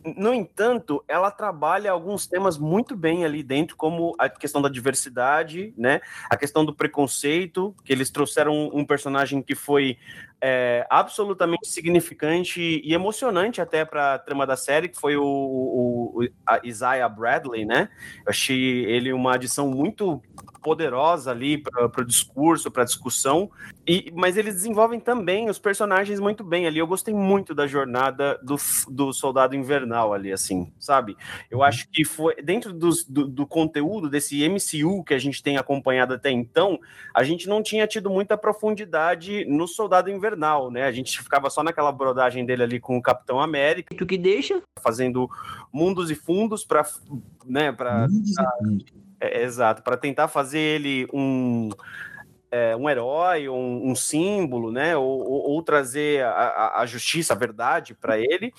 No 0.04 0.34
entanto, 0.34 1.04
ela 1.08 1.30
trabalha 1.30 1.92
alguns 1.92 2.26
temas 2.26 2.58
muito 2.58 2.98
bem 2.98 3.24
ali 3.24 3.44
dentro, 3.44 3.78
como 3.78 4.16
a 4.18 4.28
questão 4.28 4.64
da 4.64 4.68
diversidade, 4.68 5.72
né? 5.78 6.02
A 6.28 6.36
questão 6.36 6.66
do 6.66 6.74
preconceito, 6.74 7.76
que 7.84 7.94
eles 7.94 8.10
trouxeram 8.10 8.72
um 8.74 8.84
personagem 8.84 9.44
que 9.44 9.54
foi 9.54 9.96
é, 10.42 10.86
absolutamente 10.90 11.68
significante 11.68 12.82
e 12.84 12.94
emocionante 12.94 13.62
até 13.62 13.86
para 13.86 14.16
a 14.16 14.20
trama 14.20 14.46
da 14.46 14.56
série, 14.56 14.90
que 14.90 15.00
foi 15.00 15.16
o, 15.16 15.24
o, 15.24 16.24
o 16.24 16.28
Isaiah 16.64 17.10
Bradley, 17.10 17.66
né? 17.66 17.90
Eu 18.26 18.30
achei 18.30 18.86
ele 18.86 19.12
uma 19.14 19.36
adição 19.36 19.68
muito 19.70 20.22
poderosa 20.66 21.30
ali 21.30 21.60
para 21.60 22.02
o 22.02 22.04
discurso, 22.04 22.72
para 22.72 22.82
a 22.82 22.86
discussão, 22.86 23.52
e, 23.88 24.12
mas 24.16 24.36
eles 24.36 24.56
desenvolvem 24.56 25.00
também 25.00 25.48
os 25.48 25.60
personagens 25.60 26.20
muito 26.20 26.44
bem 26.44 26.66
ali. 26.66 26.80
Eu 26.80 26.88
gostei 26.88 27.14
muito 27.14 27.54
da 27.54 27.68
jornada 27.68 28.40
do, 28.42 28.56
do 28.90 29.14
Soldado 29.14 29.56
Invernal 29.56 30.12
ali, 30.12 30.32
assim, 30.32 30.74
sabe? 30.80 31.16
Eu 31.52 31.62
acho 31.62 31.88
que 31.92 32.04
foi 32.04 32.42
dentro 32.42 32.74
dos, 32.74 33.06
do, 33.06 33.28
do 33.28 33.46
conteúdo 33.46 34.10
desse 34.10 34.44
MCU 34.50 35.04
que 35.04 35.14
a 35.14 35.20
gente 35.20 35.44
tem 35.44 35.58
acompanhado 35.58 36.16
até 36.16 36.32
então, 36.32 36.80
a 37.14 37.24
gente 37.24 37.48
não 37.48 37.62
tinha 37.62 37.86
tido 37.86 38.10
muita 38.10 38.36
profundidade 38.36 39.46
no 39.46 39.68
Soldado 39.68 40.10
Invernal, 40.10 40.25
né? 40.72 40.84
A 40.84 40.92
gente 40.92 41.22
ficava 41.22 41.50
só 41.50 41.62
naquela 41.62 41.92
brodagem 41.92 42.46
dele 42.46 42.64
ali 42.64 42.80
com 42.80 42.98
o 42.98 43.02
Capitão 43.02 43.40
América, 43.40 43.96
Tu 43.96 44.06
que 44.06 44.18
deixa? 44.18 44.62
fazendo 44.82 45.30
mundos 45.72 46.10
e 46.10 46.16
fundos 46.16 46.64
para, 46.64 46.84
né, 47.46 47.72
para 47.72 48.08
É, 49.20 49.44
exato, 49.44 49.82
para 49.82 49.98
tentar 49.98 50.28
fazer 50.28 50.60
ele 50.60 51.08
um, 51.14 51.70
é, 52.52 52.76
um 52.76 52.90
herói, 52.90 53.50
um, 53.50 53.90
um, 53.90 53.96
símbolo, 53.96 54.72
né? 54.72 54.96
Ou, 54.96 55.20
ou, 55.20 55.50
ou 55.52 55.62
trazer 55.62 56.24
a, 56.24 56.80
a, 56.80 56.86
justiça, 56.86 57.34
a 57.34 57.38
verdade 57.38 57.94
para 57.94 58.20
ele. 58.20 58.54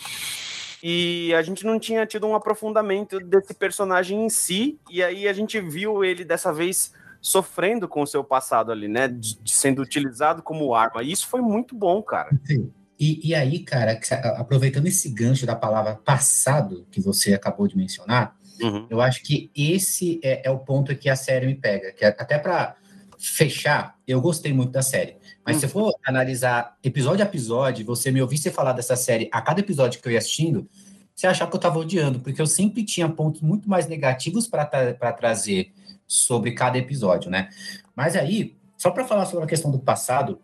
E 0.83 1.33
a 1.35 1.43
gente 1.43 1.65
não 1.65 1.79
tinha 1.79 2.07
tido 2.07 2.27
um 2.27 2.35
aprofundamento 2.35 3.19
desse 3.21 3.55
personagem 3.55 4.25
em 4.25 4.29
si, 4.29 4.79
e 4.91 5.03
aí 5.03 5.27
a 5.27 5.33
gente 5.33 5.61
viu 5.61 6.05
ele 6.05 6.25
dessa 6.25 6.53
vez 6.53 6.93
sofrendo 7.27 7.89
com 7.89 8.03
o 8.03 8.07
seu 8.07 8.23
passado 8.23 8.71
ali, 8.71 8.87
né? 8.87 9.09
De, 9.09 9.37
de 9.43 9.53
sendo 9.53 9.83
utilizado 9.83 10.43
como 10.43 10.73
arma. 10.73 11.03
E 11.03 11.11
isso 11.11 11.27
foi 11.27 11.41
muito 11.41 11.75
bom, 11.75 12.01
cara. 12.01 12.31
Sim. 12.45 12.71
E, 12.99 13.29
e 13.29 13.35
aí, 13.35 13.59
cara, 13.59 13.99
aproveitando 14.37 14.87
esse 14.87 15.09
gancho 15.09 15.45
da 15.45 15.57
palavra 15.57 15.97
passado 15.97 16.87
que 16.89 17.01
você 17.01 17.35
acabou 17.35 17.67
de 17.67 17.77
mencionar, 17.77 18.37
uhum. 18.63 18.87
eu 18.89 19.01
acho 19.01 19.25
que 19.25 19.51
esse 19.57 20.21
é, 20.23 20.47
é, 20.47 20.51
o 20.51 20.59
ponto 20.61 20.95
que 20.95 21.09
a 21.09 21.17
série 21.17 21.47
me 21.47 21.57
pega. 21.57 21.93
Que 21.93 22.05
é, 22.05 22.09
até 22.09 22.39
para 22.39 22.77
fechar, 23.19 23.97
eu 24.07 24.21
gostei 24.21 24.53
muito 24.53 24.71
da 24.71 24.83
série. 24.83 25.17
Mas 25.45 25.57
uhum. 25.57 25.61
se 25.61 25.67
eu 25.67 25.71
for 25.71 25.95
analisar 26.07 26.77
episódio 26.83 27.25
a 27.25 27.29
episódio, 27.29 27.85
você 27.85 28.13
me 28.13 28.23
você 28.23 28.53
falar 28.53 28.73
dessa 28.73 28.95
série 28.95 29.29
a 29.33 29.43
cada 29.43 29.59
episódio 29.59 30.01
que 30.01 30.07
eu 30.07 30.13
ia 30.13 30.19
assistindo, 30.19 30.69
você 31.13 31.27
achar 31.27 31.49
que 31.49 31.55
eu 31.55 31.59
estava 31.59 31.79
odiando, 31.79 32.21
porque 32.21 32.41
eu 32.41 32.47
sempre 32.47 32.85
tinha 32.85 33.09
pontos 33.09 33.41
muito 33.41 33.69
mais 33.69 33.89
negativos 33.89 34.47
para 34.47 35.13
trazer 35.13 35.73
sobre 36.07 36.53
cada 36.53 36.79
episódio, 36.79 37.31
né? 37.31 37.49
Mas 37.95 38.17
aí, 38.17 38.57
só 38.77 38.91
para 38.91 39.05
falar 39.05 39.27
sobre 39.27 39.45
a 39.45 39.49
questão 39.49 39.71
do 39.71 39.79
passado, 39.79 40.41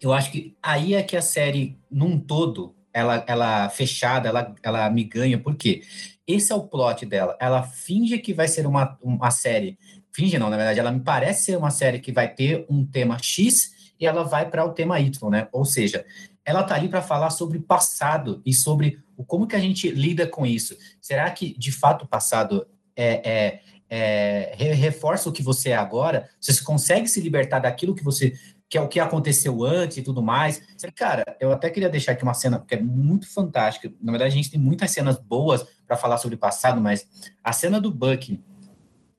eu 0.00 0.12
acho 0.12 0.30
que 0.30 0.56
aí 0.62 0.94
é 0.94 1.02
que 1.02 1.16
a 1.16 1.22
série, 1.22 1.76
num 1.90 2.18
todo, 2.18 2.74
ela, 2.92 3.24
ela 3.26 3.68
fechada, 3.68 4.28
ela, 4.28 4.54
ela 4.62 4.90
me 4.90 5.04
ganha, 5.04 5.38
por 5.38 5.54
quê? 5.54 5.82
Esse 6.26 6.52
é 6.52 6.54
o 6.54 6.66
plot 6.66 7.06
dela. 7.06 7.36
Ela 7.40 7.62
finge 7.62 8.18
que 8.18 8.34
vai 8.34 8.48
ser 8.48 8.66
uma, 8.66 8.98
uma 9.02 9.30
série. 9.30 9.78
Finge 10.12 10.38
não, 10.38 10.50
na 10.50 10.56
verdade, 10.56 10.80
ela 10.80 10.92
me 10.92 11.00
parece 11.00 11.44
ser 11.44 11.56
uma 11.56 11.70
série 11.70 12.00
que 12.00 12.12
vai 12.12 12.28
ter 12.28 12.66
um 12.68 12.84
tema 12.84 13.18
X 13.18 13.72
e 14.00 14.06
ela 14.06 14.22
vai 14.22 14.48
para 14.48 14.64
o 14.64 14.72
tema 14.72 15.00
Y, 15.00 15.30
né? 15.30 15.48
Ou 15.52 15.64
seja, 15.64 16.04
ela 16.44 16.62
tá 16.62 16.74
ali 16.74 16.88
para 16.88 17.02
falar 17.02 17.30
sobre 17.30 17.58
passado 17.58 18.40
e 18.44 18.54
sobre 18.54 18.98
o, 19.16 19.24
como 19.24 19.46
que 19.46 19.56
a 19.56 19.60
gente 19.60 19.90
lida 19.90 20.26
com 20.26 20.46
isso. 20.46 20.76
Será 21.00 21.30
que, 21.30 21.56
de 21.58 21.72
fato, 21.72 22.04
o 22.04 22.08
passado 22.08 22.66
é, 22.96 23.30
é, 23.30 23.60
é 23.90 24.72
reforça 24.74 25.28
o 25.28 25.32
que 25.32 25.42
você 25.42 25.70
é 25.70 25.76
agora? 25.76 26.28
Você 26.40 26.62
consegue 26.62 27.08
se 27.08 27.20
libertar 27.20 27.60
daquilo 27.60 27.94
que 27.94 28.04
você 28.04 28.34
que 28.68 28.76
é 28.76 28.80
o 28.82 28.88
que 28.88 29.00
aconteceu 29.00 29.64
antes 29.64 29.96
e 29.96 30.02
tudo 30.02 30.22
mais. 30.22 30.60
Cara, 30.94 31.24
eu 31.40 31.50
até 31.50 31.70
queria 31.70 31.88
deixar 31.88 32.12
aqui 32.12 32.22
uma 32.22 32.34
cena 32.34 32.62
que 32.66 32.74
é 32.74 32.80
muito 32.80 33.26
fantástica. 33.26 33.90
Na 34.00 34.12
verdade, 34.12 34.30
a 34.32 34.36
gente 34.36 34.50
tem 34.50 34.60
muitas 34.60 34.90
cenas 34.90 35.18
boas 35.18 35.66
para 35.86 35.96
falar 35.96 36.18
sobre 36.18 36.34
o 36.34 36.38
passado, 36.38 36.80
mas 36.80 37.08
a 37.42 37.52
cena 37.52 37.80
do 37.80 37.90
Buck 37.90 38.38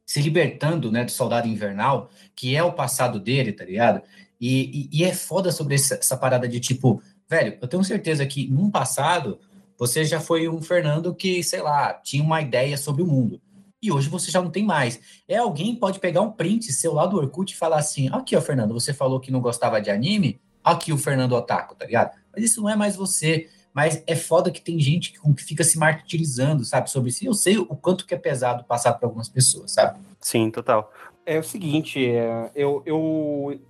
se 0.05 0.21
libertando, 0.21 0.91
né, 0.91 1.03
do 1.03 1.11
soldado 1.11 1.47
invernal, 1.47 2.11
que 2.35 2.55
é 2.55 2.63
o 2.63 2.73
passado 2.73 3.19
dele, 3.19 3.51
tá 3.51 3.65
ligado? 3.65 4.03
E, 4.39 4.89
e, 4.91 4.99
e 4.99 5.03
é 5.03 5.13
foda 5.13 5.51
sobre 5.51 5.75
essa, 5.75 5.95
essa 5.95 6.15
parada 6.15 6.47
de 6.47 6.59
tipo, 6.59 7.01
velho, 7.27 7.57
eu 7.59 7.67
tenho 7.67 7.83
certeza 7.83 8.25
que 8.25 8.47
num 8.47 8.69
passado 8.69 9.39
você 9.77 10.03
já 10.05 10.19
foi 10.19 10.47
um 10.47 10.61
Fernando 10.61 11.13
que, 11.15 11.43
sei 11.43 11.61
lá, 11.61 11.93
tinha 11.93 12.23
uma 12.23 12.41
ideia 12.41 12.77
sobre 12.77 13.01
o 13.01 13.07
mundo 13.07 13.41
e 13.81 13.91
hoje 13.91 14.09
você 14.09 14.29
já 14.29 14.41
não 14.41 14.50
tem 14.50 14.63
mais. 14.63 15.00
É 15.27 15.38
alguém 15.38 15.75
pode 15.75 16.00
pegar 16.00 16.21
um 16.21 16.31
print 16.31 16.71
seu 16.71 16.93
lá 16.93 17.05
do 17.05 17.17
Orkut 17.17 17.53
e 17.53 17.57
falar 17.57 17.77
assim: 17.77 18.09
aqui, 18.12 18.36
ó, 18.36 18.41
Fernando, 18.41 18.74
você 18.74 18.93
falou 18.93 19.19
que 19.19 19.31
não 19.31 19.41
gostava 19.41 19.81
de 19.81 19.89
anime, 19.89 20.39
aqui 20.63 20.91
o 20.91 20.98
Fernando 20.98 21.33
Otaku, 21.33 21.75
tá 21.75 21.86
ligado? 21.86 22.17
Mas 22.33 22.43
isso 22.43 22.62
não 22.62 22.69
é 22.69 22.75
mais 22.75 22.95
você. 22.95 23.50
Mas 23.71 24.03
é 24.07 24.15
foda 24.15 24.50
que 24.50 24.59
tem 24.59 24.79
gente 24.79 25.13
que, 25.13 25.33
que 25.33 25.43
fica 25.43 25.63
se 25.63 25.77
martirizando, 25.77 26.65
sabe, 26.65 26.89
sobre 26.89 27.09
isso. 27.09 27.24
E 27.24 27.27
eu 27.27 27.33
sei 27.36 27.57
o 27.57 27.67
quanto 27.67 28.05
que 28.05 28.15
é 28.15 28.17
pesado 28.17 28.63
passar 28.63 28.93
por 28.93 29.05
algumas 29.05 29.29
pessoas, 29.29 29.71
sabe? 29.71 30.00
Sim, 30.19 30.50
total. 30.50 30.91
É 31.24 31.38
o 31.38 31.43
seguinte, 31.43 32.03
é, 32.03 32.50
eu, 32.55 32.81
eu 32.86 33.62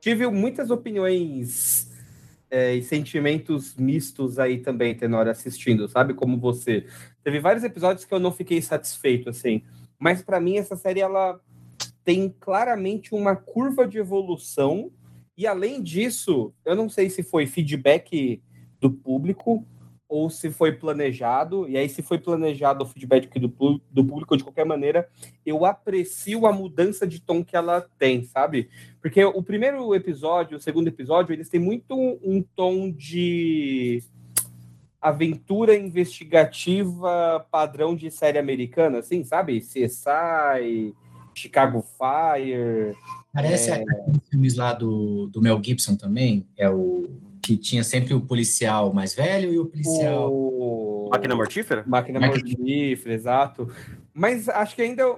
tive 0.00 0.26
muitas 0.28 0.70
opiniões 0.70 1.89
é, 2.50 2.74
e 2.74 2.82
sentimentos 2.82 3.76
mistos 3.76 4.38
aí 4.38 4.58
também, 4.58 4.94
Tenor, 4.94 5.28
assistindo, 5.28 5.88
sabe? 5.88 6.14
Como 6.14 6.38
você. 6.38 6.86
Teve 7.22 7.38
vários 7.38 7.62
episódios 7.62 8.04
que 8.04 8.12
eu 8.12 8.18
não 8.18 8.32
fiquei 8.32 8.60
satisfeito, 8.60 9.30
assim. 9.30 9.62
Mas 9.98 10.22
para 10.22 10.40
mim, 10.40 10.56
essa 10.56 10.76
série, 10.76 11.00
ela 11.00 11.40
tem 12.04 12.34
claramente 12.40 13.14
uma 13.14 13.36
curva 13.36 13.86
de 13.86 13.98
evolução. 13.98 14.90
E 15.36 15.46
além 15.46 15.82
disso, 15.82 16.52
eu 16.64 16.74
não 16.74 16.88
sei 16.88 17.08
se 17.08 17.22
foi 17.22 17.46
feedback 17.46 18.42
do 18.80 18.90
público 18.90 19.66
ou 20.10 20.28
se 20.28 20.50
foi 20.50 20.72
planejado, 20.72 21.68
e 21.68 21.78
aí 21.78 21.88
se 21.88 22.02
foi 22.02 22.18
planejado 22.18 22.82
o 22.82 22.86
feedback 22.86 23.38
do, 23.38 23.80
do 23.88 24.04
público, 24.04 24.36
de 24.36 24.42
qualquer 24.42 24.66
maneira, 24.66 25.08
eu 25.46 25.64
aprecio 25.64 26.48
a 26.48 26.52
mudança 26.52 27.06
de 27.06 27.20
tom 27.20 27.44
que 27.44 27.54
ela 27.56 27.88
tem, 27.96 28.24
sabe? 28.24 28.68
Porque 29.00 29.24
o 29.24 29.40
primeiro 29.40 29.94
episódio, 29.94 30.58
o 30.58 30.60
segundo 30.60 30.88
episódio, 30.88 31.32
eles 31.32 31.48
têm 31.48 31.60
muito 31.60 31.94
um 32.24 32.42
tom 32.56 32.90
de 32.90 34.02
aventura 35.00 35.76
investigativa 35.76 37.46
padrão 37.48 37.94
de 37.94 38.10
série 38.10 38.36
americana, 38.38 38.98
assim, 38.98 39.22
sabe? 39.22 39.60
CSI, 39.60 40.92
Chicago 41.32 41.82
Fire... 41.82 42.96
Parece 43.32 43.70
é... 43.70 43.74
aqueles 43.74 44.20
filmes 44.28 44.56
lá 44.56 44.72
do, 44.72 45.26
do 45.28 45.40
Mel 45.40 45.60
Gibson 45.62 45.96
também, 45.96 46.46
é 46.56 46.68
o 46.68 47.08
que 47.42 47.56
tinha 47.56 47.82
sempre 47.82 48.14
o 48.14 48.20
policial 48.20 48.92
mais 48.92 49.14
velho 49.14 49.52
e 49.52 49.58
o 49.58 49.66
policial. 49.66 50.32
O... 50.32 51.08
Máquina 51.10 51.34
mortífera? 51.34 51.84
Máquina, 51.86 52.20
Máquina 52.20 52.44
mortífera, 52.44 53.14
exato. 53.14 53.72
Mas 54.12 54.48
acho 54.48 54.76
que 54.76 54.82
ainda, 54.82 55.16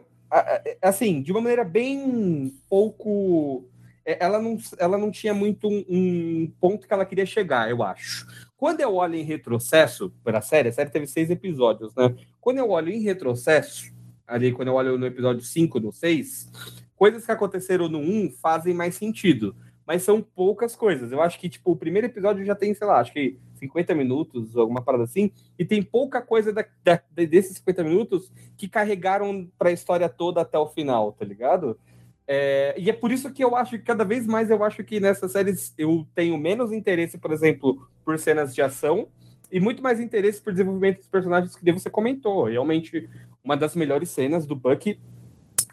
assim, 0.80 1.20
de 1.22 1.32
uma 1.32 1.40
maneira 1.40 1.64
bem 1.64 2.54
pouco. 2.68 3.68
É, 4.04 4.24
ela 4.24 4.40
não, 4.40 4.58
ela 4.78 4.98
não 4.98 5.10
tinha 5.10 5.32
muito 5.32 5.68
um, 5.68 5.84
um 5.88 6.52
ponto 6.60 6.88
que 6.88 6.92
ela 6.92 7.06
queria 7.06 7.26
chegar, 7.26 7.70
eu 7.70 7.82
acho. 7.82 8.26
Quando 8.56 8.80
eu 8.80 8.94
olho 8.94 9.14
em 9.14 9.22
retrocesso 9.22 10.12
para 10.24 10.38
a 10.38 10.42
série, 10.42 10.68
a 10.68 10.72
série 10.72 10.90
teve 10.90 11.06
seis 11.06 11.30
episódios, 11.30 11.94
né? 11.94 12.14
Quando 12.40 12.58
eu 12.58 12.70
olho 12.70 12.90
em 12.90 13.00
retrocesso, 13.00 13.92
ali, 14.26 14.52
quando 14.52 14.68
eu 14.68 14.74
olho 14.74 14.98
no 14.98 15.06
episódio 15.06 15.42
5, 15.42 15.78
no 15.78 15.92
6, 15.92 16.81
coisas 16.96 17.24
que 17.24 17.32
aconteceram 17.32 17.88
no 17.88 17.98
1 17.98 18.32
fazem 18.40 18.74
mais 18.74 18.94
sentido 18.94 19.54
mas 19.86 20.02
são 20.02 20.22
poucas 20.22 20.76
coisas. 20.76 21.12
Eu 21.12 21.20
acho 21.20 21.38
que, 21.38 21.48
tipo, 21.48 21.72
o 21.72 21.76
primeiro 21.76 22.06
episódio 22.06 22.44
já 22.44 22.54
tem, 22.54 22.72
sei 22.74 22.86
lá, 22.86 23.00
acho 23.00 23.12
que 23.12 23.38
50 23.56 23.94
minutos, 23.94 24.56
alguma 24.56 24.82
parada 24.82 25.04
assim, 25.04 25.30
e 25.58 25.64
tem 25.64 25.82
pouca 25.82 26.20
coisa 26.20 26.52
da, 26.52 26.64
da, 26.84 27.00
desses 27.14 27.56
50 27.58 27.84
minutos 27.84 28.32
que 28.56 28.68
carregaram 28.68 29.48
para 29.58 29.70
a 29.70 29.72
história 29.72 30.08
toda 30.08 30.40
até 30.40 30.58
o 30.58 30.68
final, 30.68 31.12
tá 31.12 31.24
ligado? 31.24 31.78
É, 32.26 32.74
e 32.78 32.88
é 32.88 32.92
por 32.92 33.10
isso 33.10 33.32
que 33.32 33.42
eu 33.42 33.56
acho 33.56 33.72
que 33.72 33.84
cada 33.84 34.04
vez 34.04 34.26
mais 34.26 34.50
eu 34.50 34.62
acho 34.64 34.84
que 34.84 35.00
nessas 35.00 35.32
séries 35.32 35.74
eu 35.76 36.06
tenho 36.14 36.38
menos 36.38 36.72
interesse, 36.72 37.18
por 37.18 37.32
exemplo, 37.32 37.86
por 38.04 38.18
cenas 38.18 38.54
de 38.54 38.62
ação 38.62 39.08
e 39.50 39.60
muito 39.60 39.82
mais 39.82 40.00
interesse 40.00 40.40
por 40.40 40.52
desenvolvimento 40.52 40.98
dos 40.98 41.08
personagens 41.08 41.54
que 41.54 41.72
você 41.72 41.90
comentou. 41.90 42.44
Realmente, 42.44 43.10
uma 43.44 43.56
das 43.56 43.74
melhores 43.74 44.08
cenas 44.08 44.46
do 44.46 44.56
Bucky 44.56 44.98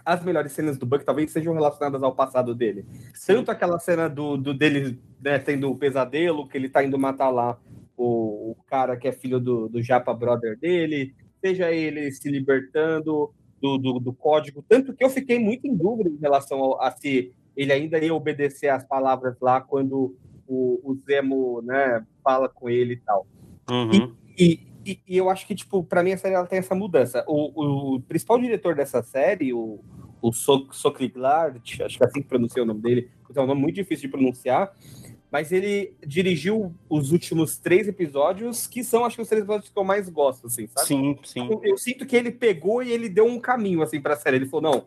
as 0.06 0.24
melhores 0.24 0.52
cenas 0.52 0.78
do 0.78 0.86
Buck 0.86 1.04
talvez 1.06 1.32
sejam 1.32 1.54
relacionadas 1.54 2.02
ao 2.02 2.16
passado 2.16 2.56
dele. 2.56 2.86
Sim. 3.14 3.36
Tanto 3.36 3.52
aquela 3.52 3.80
cena 3.80 4.10
do, 4.10 4.38
do 4.38 4.54
dele 4.54 5.00
né, 5.22 5.40
tendo 5.40 5.70
o 5.70 5.78
pesadelo, 5.78 6.48
que 6.48 6.58
ele 6.58 6.70
tá 6.70 6.84
indo 6.84 6.98
matar 6.98 7.30
lá 7.30 7.58
o, 7.96 8.52
o 8.52 8.56
cara 8.68 8.96
que 8.96 9.08
é 9.08 9.12
filho 9.12 9.40
do, 9.40 9.68
do 9.68 9.82
Japa 9.82 10.14
Brother 10.14 10.58
dele, 10.58 11.14
seja 11.42 11.72
ele 11.72 12.12
se 12.12 12.30
libertando 12.30 13.32
do, 13.62 13.78
do, 13.78 14.00
do, 14.00 14.14
código. 14.14 14.64
Tanto 14.68 14.94
que 14.94 15.04
eu 15.04 15.10
fiquei 15.10 15.38
muito 15.38 15.68
em 15.68 15.76
dúvida 15.76 16.10
em 16.10 16.18
relação 16.18 16.60
ao, 16.60 16.82
a 16.82 16.92
se 16.92 17.34
ele 17.56 17.74
ainda 17.74 18.00
ia 18.00 18.14
obedecer 18.14 18.70
as 18.70 18.86
palavras 18.86 19.36
lá 19.42 19.60
quando 19.60 20.16
o, 20.48 20.80
o 20.84 20.96
Zemo 21.06 21.62
né, 21.62 22.06
fala 22.24 22.48
com 22.48 22.70
ele 22.70 22.94
e 22.94 22.98
tal. 22.98 23.28
Uhum. 23.70 24.16
E, 24.38 24.44
e, 24.44 24.69
e, 24.92 25.02
e, 25.08 25.18
eu 25.18 25.30
acho 25.30 25.46
que, 25.46 25.54
tipo, 25.54 25.84
pra 25.84 26.04
mim 26.04 26.14
a 26.14 26.18
série 26.18 26.36
ela 26.36 26.48
tem 26.48 26.60
essa 26.60 26.74
mudança. 26.74 27.24
O, 27.28 27.96
o 27.96 28.02
principal 28.02 28.40
diretor 28.40 28.76
dessa 28.76 29.04
série, 29.04 29.54
o, 29.54 29.80
o 30.22 30.32
Sokliglard, 30.32 31.62
acho 31.84 31.98
que 31.98 32.04
é 32.04 32.08
assim 32.08 32.22
que 32.22 32.28
pronuncia 32.28 32.64
o 32.64 32.66
nome 32.66 32.82
dele, 32.82 33.10
é 33.34 33.42
um 33.42 33.46
nome 33.46 33.62
muito 33.62 33.76
difícil 33.76 34.10
de 34.10 34.12
pronunciar, 34.12 34.74
mas 35.32 35.52
ele 35.52 35.94
dirigiu 36.06 36.74
os 36.90 37.12
últimos 37.12 37.58
três 37.58 37.88
episódios, 37.88 38.66
que 38.66 38.84
são, 38.84 39.06
acho 39.06 39.16
que, 39.16 39.22
os 39.22 39.30
três 39.30 39.44
episódios 39.44 39.70
que 39.70 39.78
eu 39.78 39.84
mais 39.84 40.10
gosto, 40.10 40.48
assim, 40.48 40.68
sabe? 40.68 40.88
Sim, 40.88 41.20
sim. 41.24 41.48
Eu, 41.52 41.62
eu 41.64 41.78
sinto 41.78 42.06
que 42.06 42.16
ele 42.16 42.32
pegou 42.32 42.82
e 42.82 42.92
ele 42.92 43.08
deu 43.08 43.26
um 43.26 43.40
caminho, 43.40 43.84
assim, 43.84 44.02
pra 44.02 44.16
série. 44.16 44.38
Ele 44.38 44.48
falou, 44.48 44.72
não, 44.72 44.86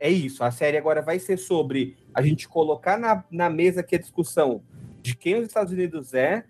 é 0.00 0.10
isso, 0.10 0.42
a 0.42 0.50
série 0.50 0.76
agora 0.78 1.02
vai 1.02 1.18
ser 1.18 1.36
sobre 1.36 1.96
a 2.14 2.22
gente 2.22 2.48
colocar 2.48 2.98
na, 2.98 3.24
na 3.30 3.50
mesa 3.50 3.80
aqui 3.80 3.94
a 3.94 4.00
discussão 4.00 4.62
de 5.02 5.14
quem 5.16 5.36
os 5.36 5.46
Estados 5.46 5.72
Unidos 5.72 6.14
é, 6.14 6.44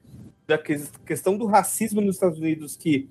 da 0.46 0.59
questão 0.59 1.37
do 1.37 1.46
racismo 1.46 2.00
nos 2.00 2.16
Estados 2.16 2.38
Unidos, 2.38 2.76
que, 2.76 3.09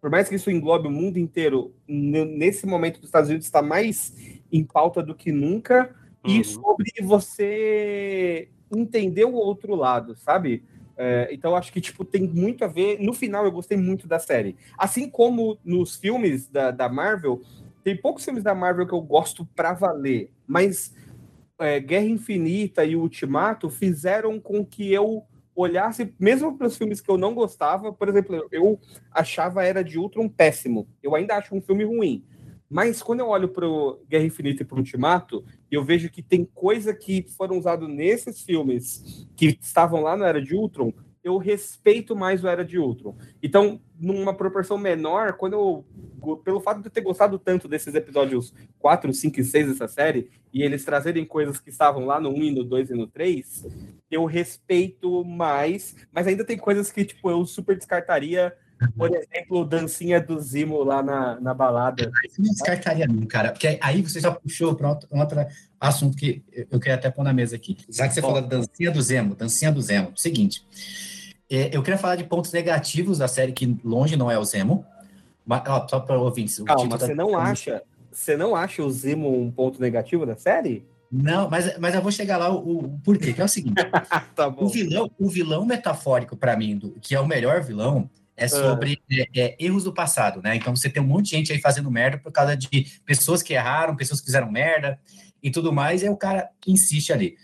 por 0.00 0.10
mais 0.10 0.28
que 0.28 0.34
isso 0.34 0.50
englobe 0.50 0.88
o 0.88 0.90
mundo 0.90 1.18
inteiro, 1.18 1.74
nesse 1.86 2.66
momento 2.66 2.98
os 2.98 3.04
Estados 3.04 3.28
Unidos 3.28 3.46
está 3.46 3.62
mais 3.62 4.14
em 4.52 4.64
pauta 4.64 5.02
do 5.02 5.14
que 5.14 5.32
nunca, 5.32 5.94
uhum. 6.24 6.30
e 6.30 6.44
sobre 6.44 6.92
você 7.02 8.48
entender 8.70 9.24
o 9.24 9.34
outro 9.34 9.74
lado, 9.74 10.14
sabe? 10.16 10.64
É, 10.96 11.28
então 11.30 11.54
acho 11.54 11.72
que 11.72 11.80
tipo 11.80 12.04
tem 12.04 12.22
muito 12.22 12.64
a 12.64 12.66
ver. 12.66 12.98
No 13.00 13.12
final 13.12 13.44
eu 13.44 13.52
gostei 13.52 13.78
muito 13.78 14.08
da 14.08 14.18
série, 14.18 14.56
assim 14.76 15.08
como 15.08 15.58
nos 15.64 15.96
filmes 15.96 16.48
da, 16.48 16.70
da 16.70 16.88
Marvel 16.88 17.40
tem 17.84 17.96
poucos 17.96 18.24
filmes 18.24 18.42
da 18.42 18.54
Marvel 18.54 18.86
que 18.86 18.92
eu 18.92 19.00
gosto 19.00 19.46
pra 19.56 19.72
valer, 19.72 20.30
mas 20.46 20.94
é, 21.58 21.80
Guerra 21.80 22.04
Infinita 22.04 22.84
e 22.84 22.94
Ultimato 22.96 23.70
fizeram 23.70 24.38
com 24.38 24.64
que 24.64 24.92
eu 24.92 25.24
olhasse, 25.60 26.14
mesmo 26.18 26.56
para 26.56 26.68
os 26.68 26.76
filmes 26.76 27.00
que 27.00 27.10
eu 27.10 27.18
não 27.18 27.34
gostava, 27.34 27.92
por 27.92 28.08
exemplo, 28.08 28.46
eu 28.52 28.78
achava 29.10 29.64
Era 29.64 29.82
de 29.82 29.98
Ultron 29.98 30.28
péssimo. 30.28 30.88
Eu 31.02 31.14
ainda 31.14 31.36
acho 31.36 31.54
um 31.54 31.60
filme 31.60 31.84
ruim. 31.84 32.24
Mas 32.70 33.02
quando 33.02 33.20
eu 33.20 33.28
olho 33.28 33.48
para 33.48 33.66
Guerra 34.08 34.24
Infinita 34.24 34.62
e 34.62 34.64
para 34.66 34.78
Ultimato, 34.78 35.44
eu 35.70 35.82
vejo 35.82 36.10
que 36.10 36.22
tem 36.22 36.44
coisa 36.44 36.94
que 36.94 37.24
foram 37.36 37.58
usadas 37.58 37.88
nesses 37.88 38.42
filmes 38.42 39.26
que 39.34 39.58
estavam 39.60 40.02
lá 40.02 40.16
no 40.16 40.24
Era 40.24 40.40
de 40.40 40.54
Ultron, 40.54 40.92
eu 41.28 41.38
respeito 41.38 42.16
mais 42.16 42.42
o 42.42 42.48
Era 42.48 42.64
de 42.64 42.78
Ultron. 42.78 43.16
Então, 43.42 43.80
numa 43.98 44.34
proporção 44.34 44.76
menor, 44.76 45.34
quando 45.34 45.52
eu 45.52 45.84
pelo 46.44 46.60
fato 46.60 46.80
de 46.80 46.88
eu 46.88 46.90
ter 46.90 47.00
gostado 47.00 47.38
tanto 47.38 47.68
desses 47.68 47.94
episódios 47.94 48.52
4, 48.78 49.12
5 49.12 49.40
e 49.40 49.44
6 49.44 49.68
dessa 49.68 49.88
série, 49.88 50.30
e 50.52 50.62
eles 50.62 50.84
trazerem 50.84 51.24
coisas 51.24 51.60
que 51.60 51.70
estavam 51.70 52.04
lá 52.04 52.20
no 52.20 52.30
1 52.30 52.42
e 52.42 52.50
no 52.50 52.64
2 52.64 52.90
e 52.90 52.94
no 52.94 53.06
3, 53.06 53.66
eu 54.10 54.24
respeito 54.24 55.24
mais, 55.24 55.94
mas 56.12 56.26
ainda 56.26 56.44
tem 56.44 56.58
coisas 56.58 56.90
que, 56.90 57.04
tipo, 57.04 57.30
eu 57.30 57.44
super 57.46 57.76
descartaria, 57.76 58.52
por 58.96 59.10
exemplo, 59.14 59.64
dancinha 59.64 60.20
do 60.20 60.38
Zimo 60.40 60.82
lá 60.84 61.02
na, 61.02 61.40
na 61.40 61.52
balada. 61.52 62.10
Isso 62.24 62.40
não 62.40 62.50
descartaria 62.50 63.06
não, 63.06 63.26
cara, 63.26 63.50
porque 63.50 63.78
aí 63.80 64.02
você 64.02 64.20
já 64.20 64.30
puxou 64.30 64.74
para 64.74 64.88
outro, 64.90 65.08
outro 65.10 65.46
assunto 65.80 66.16
que 66.16 66.42
eu 66.70 66.78
queria 66.78 66.94
até 66.94 67.10
pôr 67.10 67.24
na 67.24 67.32
mesa 67.32 67.56
aqui. 67.56 67.76
Já 67.88 68.06
que 68.06 68.14
você 68.14 68.20
falou 68.20 68.40
da 68.40 68.46
dancinha 68.46 68.90
do 68.90 69.02
Zemo, 69.02 69.34
dancinha 69.34 69.72
do 69.72 69.82
Zemo, 69.82 70.12
seguinte, 70.16 70.64
é, 71.50 71.74
eu 71.74 71.82
queria 71.82 71.98
falar 71.98 72.16
de 72.16 72.24
pontos 72.24 72.52
negativos 72.52 73.18
da 73.18 73.28
série, 73.28 73.52
que 73.52 73.78
longe 73.84 74.16
não 74.16 74.30
é 74.30 74.38
o 74.38 74.44
Zemo, 74.44 74.84
mas, 75.44 75.62
ó, 75.66 75.86
só 75.88 76.00
para 76.00 76.18
ouvintes. 76.18 76.58
Calma, 76.60 76.98
você 76.98 77.08
da... 77.08 77.14
não 77.14 77.36
acha, 77.36 77.82
você 78.10 78.36
não 78.36 78.54
acha 78.54 78.82
o 78.82 78.90
Zemo 78.90 79.40
um 79.40 79.50
ponto 79.50 79.80
negativo 79.80 80.26
da 80.26 80.36
série? 80.36 80.86
Não, 81.10 81.48
mas, 81.48 81.78
mas 81.78 81.94
eu 81.94 82.02
vou 82.02 82.12
chegar 82.12 82.36
lá 82.36 82.50
o, 82.50 82.80
o 82.80 83.00
porquê, 83.00 83.32
que 83.32 83.40
é 83.40 83.44
o 83.44 83.48
seguinte. 83.48 83.76
tá 84.36 84.48
o 84.48 84.68
vilão, 84.68 85.10
o 85.18 85.28
vilão 85.28 85.64
metafórico 85.64 86.36
para 86.36 86.54
mim, 86.54 86.76
do, 86.76 86.90
que 87.00 87.14
é 87.14 87.20
o 87.20 87.26
melhor 87.26 87.62
vilão, 87.62 88.10
é 88.36 88.44
ah. 88.44 88.48
sobre 88.48 89.00
é, 89.10 89.26
é, 89.34 89.56
erros 89.58 89.84
do 89.84 89.92
passado, 89.92 90.42
né? 90.42 90.54
Então 90.54 90.76
você 90.76 90.90
tem 90.90 91.02
um 91.02 91.06
monte 91.06 91.30
de 91.30 91.30
gente 91.30 91.52
aí 91.52 91.60
fazendo 91.60 91.90
merda 91.90 92.18
por 92.18 92.30
causa 92.30 92.54
de 92.54 93.00
pessoas 93.06 93.42
que 93.42 93.54
erraram, 93.54 93.96
pessoas 93.96 94.20
que 94.20 94.26
fizeram 94.26 94.50
merda 94.50 94.98
e 95.42 95.50
tudo 95.50 95.72
mais, 95.72 96.02
e 96.02 96.06
é 96.06 96.10
o 96.10 96.16
cara 96.16 96.50
que 96.60 96.70
insiste 96.70 97.10
ali. 97.10 97.36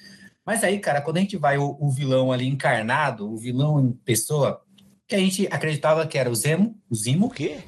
Mas 0.45 0.63
aí, 0.63 0.79
cara, 0.79 1.01
quando 1.01 1.17
a 1.17 1.21
gente 1.21 1.37
vai 1.37 1.57
o, 1.57 1.77
o 1.81 1.91
vilão 1.91 2.31
ali 2.31 2.47
encarnado, 2.47 3.33
o 3.33 3.37
vilão 3.37 3.81
em 3.81 3.93
pessoa, 3.93 4.63
que 5.07 5.15
a 5.15 5.19
gente 5.19 5.47
acreditava 5.51 6.07
que 6.07 6.19
era 6.19 6.31
o 6.31 6.35
Zemo, 6.35 6.79
o 6.91 6.95
Zimo. 6.95 7.27
O 7.27 7.31
quê? 7.31 7.59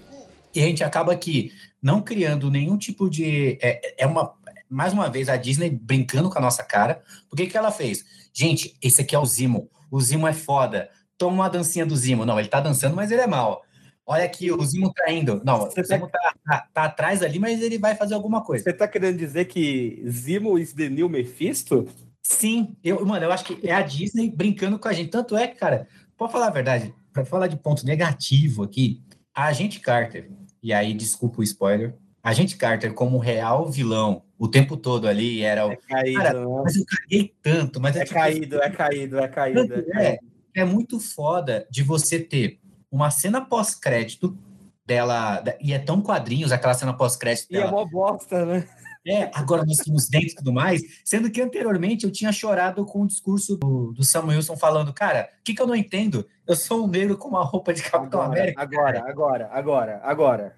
E 0.54 0.60
a 0.60 0.66
gente 0.66 0.82
acaba 0.84 1.12
aqui 1.12 1.52
não 1.82 2.02
criando 2.02 2.50
nenhum 2.50 2.76
tipo 2.76 3.08
de. 3.08 3.58
É, 3.60 4.04
é 4.04 4.06
uma. 4.06 4.34
Mais 4.68 4.92
uma 4.92 5.08
vez, 5.08 5.28
a 5.28 5.36
Disney 5.36 5.70
brincando 5.70 6.28
com 6.28 6.38
a 6.38 6.40
nossa 6.40 6.64
cara. 6.64 7.00
Por 7.30 7.36
que, 7.36 7.46
que 7.46 7.56
ela 7.56 7.70
fez? 7.70 8.04
Gente, 8.34 8.76
esse 8.82 9.00
aqui 9.00 9.14
é 9.14 9.18
o 9.18 9.24
Zimo. 9.24 9.70
O 9.90 10.00
Zimo 10.00 10.26
é 10.26 10.32
foda. 10.32 10.90
Toma 11.16 11.36
uma 11.36 11.48
dancinha 11.48 11.86
do 11.86 11.96
Zimo. 11.96 12.26
Não, 12.26 12.38
ele 12.38 12.48
tá 12.48 12.60
dançando, 12.60 12.96
mas 12.96 13.12
ele 13.12 13.20
é 13.20 13.26
mal. 13.26 13.62
Olha 14.04 14.24
aqui, 14.24 14.50
o 14.50 14.64
Zimo 14.64 14.92
tá 14.92 15.10
indo. 15.10 15.40
Não, 15.44 15.60
Você 15.60 15.80
o 15.80 15.84
Zimo 15.84 16.08
tá, 16.08 16.34
tá, 16.44 16.68
tá, 16.72 16.84
atrás 16.84 17.22
ali, 17.22 17.38
mas 17.38 17.60
ele 17.60 17.78
vai 17.78 17.94
fazer 17.94 18.14
alguma 18.14 18.42
coisa. 18.42 18.64
Você 18.64 18.72
tá 18.72 18.88
querendo 18.88 19.18
dizer 19.18 19.46
que 19.46 20.02
Zimo 20.08 20.58
is 20.58 20.72
the 20.72 20.88
new 20.88 21.08
Mephisto? 21.08 21.88
Sim, 22.28 22.76
eu, 22.82 23.04
mano, 23.06 23.24
eu 23.24 23.32
acho 23.32 23.44
que 23.44 23.66
é 23.66 23.72
a 23.72 23.82
Disney 23.82 24.30
brincando 24.30 24.78
com 24.78 24.88
a 24.88 24.92
gente. 24.92 25.10
Tanto 25.10 25.36
é 25.36 25.46
que, 25.46 25.54
cara, 25.54 25.86
pode 26.16 26.32
falar 26.32 26.48
a 26.48 26.50
verdade, 26.50 26.92
para 27.12 27.24
falar 27.24 27.46
de 27.46 27.56
ponto 27.56 27.86
negativo 27.86 28.64
aqui, 28.64 29.00
a 29.32 29.46
Agente 29.46 29.78
Carter, 29.78 30.28
e 30.60 30.72
aí, 30.72 30.92
desculpa 30.92 31.40
o 31.40 31.44
spoiler. 31.44 31.94
A 32.20 32.32
gente 32.32 32.56
Carter, 32.56 32.92
como 32.92 33.18
real 33.18 33.70
vilão, 33.70 34.24
o 34.36 34.48
tempo 34.48 34.76
todo 34.76 35.06
ali, 35.06 35.42
era 35.42 35.64
o. 35.64 35.70
É 35.70 35.76
caído, 35.76 36.18
Cara, 36.18 36.40
né? 36.40 36.62
mas 36.64 36.76
eu 36.76 36.84
caguei 36.84 37.34
tanto. 37.40 37.80
Mas 37.80 37.94
é, 37.94 38.00
é, 38.00 38.02
tipo, 38.02 38.14
caído, 38.14 38.60
é 38.60 38.70
caído, 38.70 39.18
é 39.20 39.28
caído, 39.28 39.60
é 39.60 39.82
caído. 39.82 40.00
É, 40.00 40.18
é 40.56 40.64
muito 40.64 40.98
foda 40.98 41.64
de 41.70 41.84
você 41.84 42.18
ter 42.18 42.58
uma 42.90 43.12
cena 43.12 43.40
pós-crédito 43.40 44.36
dela. 44.84 45.44
E 45.60 45.72
é 45.72 45.78
tão 45.78 46.02
quadrinhos 46.02 46.50
aquela 46.50 46.74
cena 46.74 46.92
pós-crédito 46.92 47.48
dela. 47.48 47.66
E 47.66 47.68
é 47.68 47.70
uma 47.70 47.86
bosta, 47.86 48.44
né? 48.44 48.68
É, 49.06 49.30
agora 49.32 49.64
nós 49.64 49.76
temos 49.78 50.08
dentes 50.08 50.32
e 50.32 50.36
tudo 50.36 50.52
mais, 50.52 50.82
sendo 51.04 51.30
que 51.30 51.40
anteriormente 51.40 52.04
eu 52.04 52.10
tinha 52.10 52.32
chorado 52.32 52.84
com 52.84 53.02
o 53.02 53.06
discurso 53.06 53.56
do, 53.56 53.92
do 53.92 54.02
Samuelson 54.02 54.56
falando, 54.56 54.92
cara, 54.92 55.30
o 55.40 55.44
que, 55.44 55.54
que 55.54 55.62
eu 55.62 55.66
não 55.66 55.76
entendo? 55.76 56.26
Eu 56.44 56.56
sou 56.56 56.84
um 56.84 56.88
negro 56.88 57.16
com 57.16 57.28
uma 57.28 57.44
roupa 57.44 57.72
de 57.72 57.82
Capitão 57.82 58.20
agora, 58.20 58.40
América. 58.40 58.62
Agora, 58.62 59.04
agora, 59.08 59.48
agora, 59.52 60.00
agora. 60.02 60.56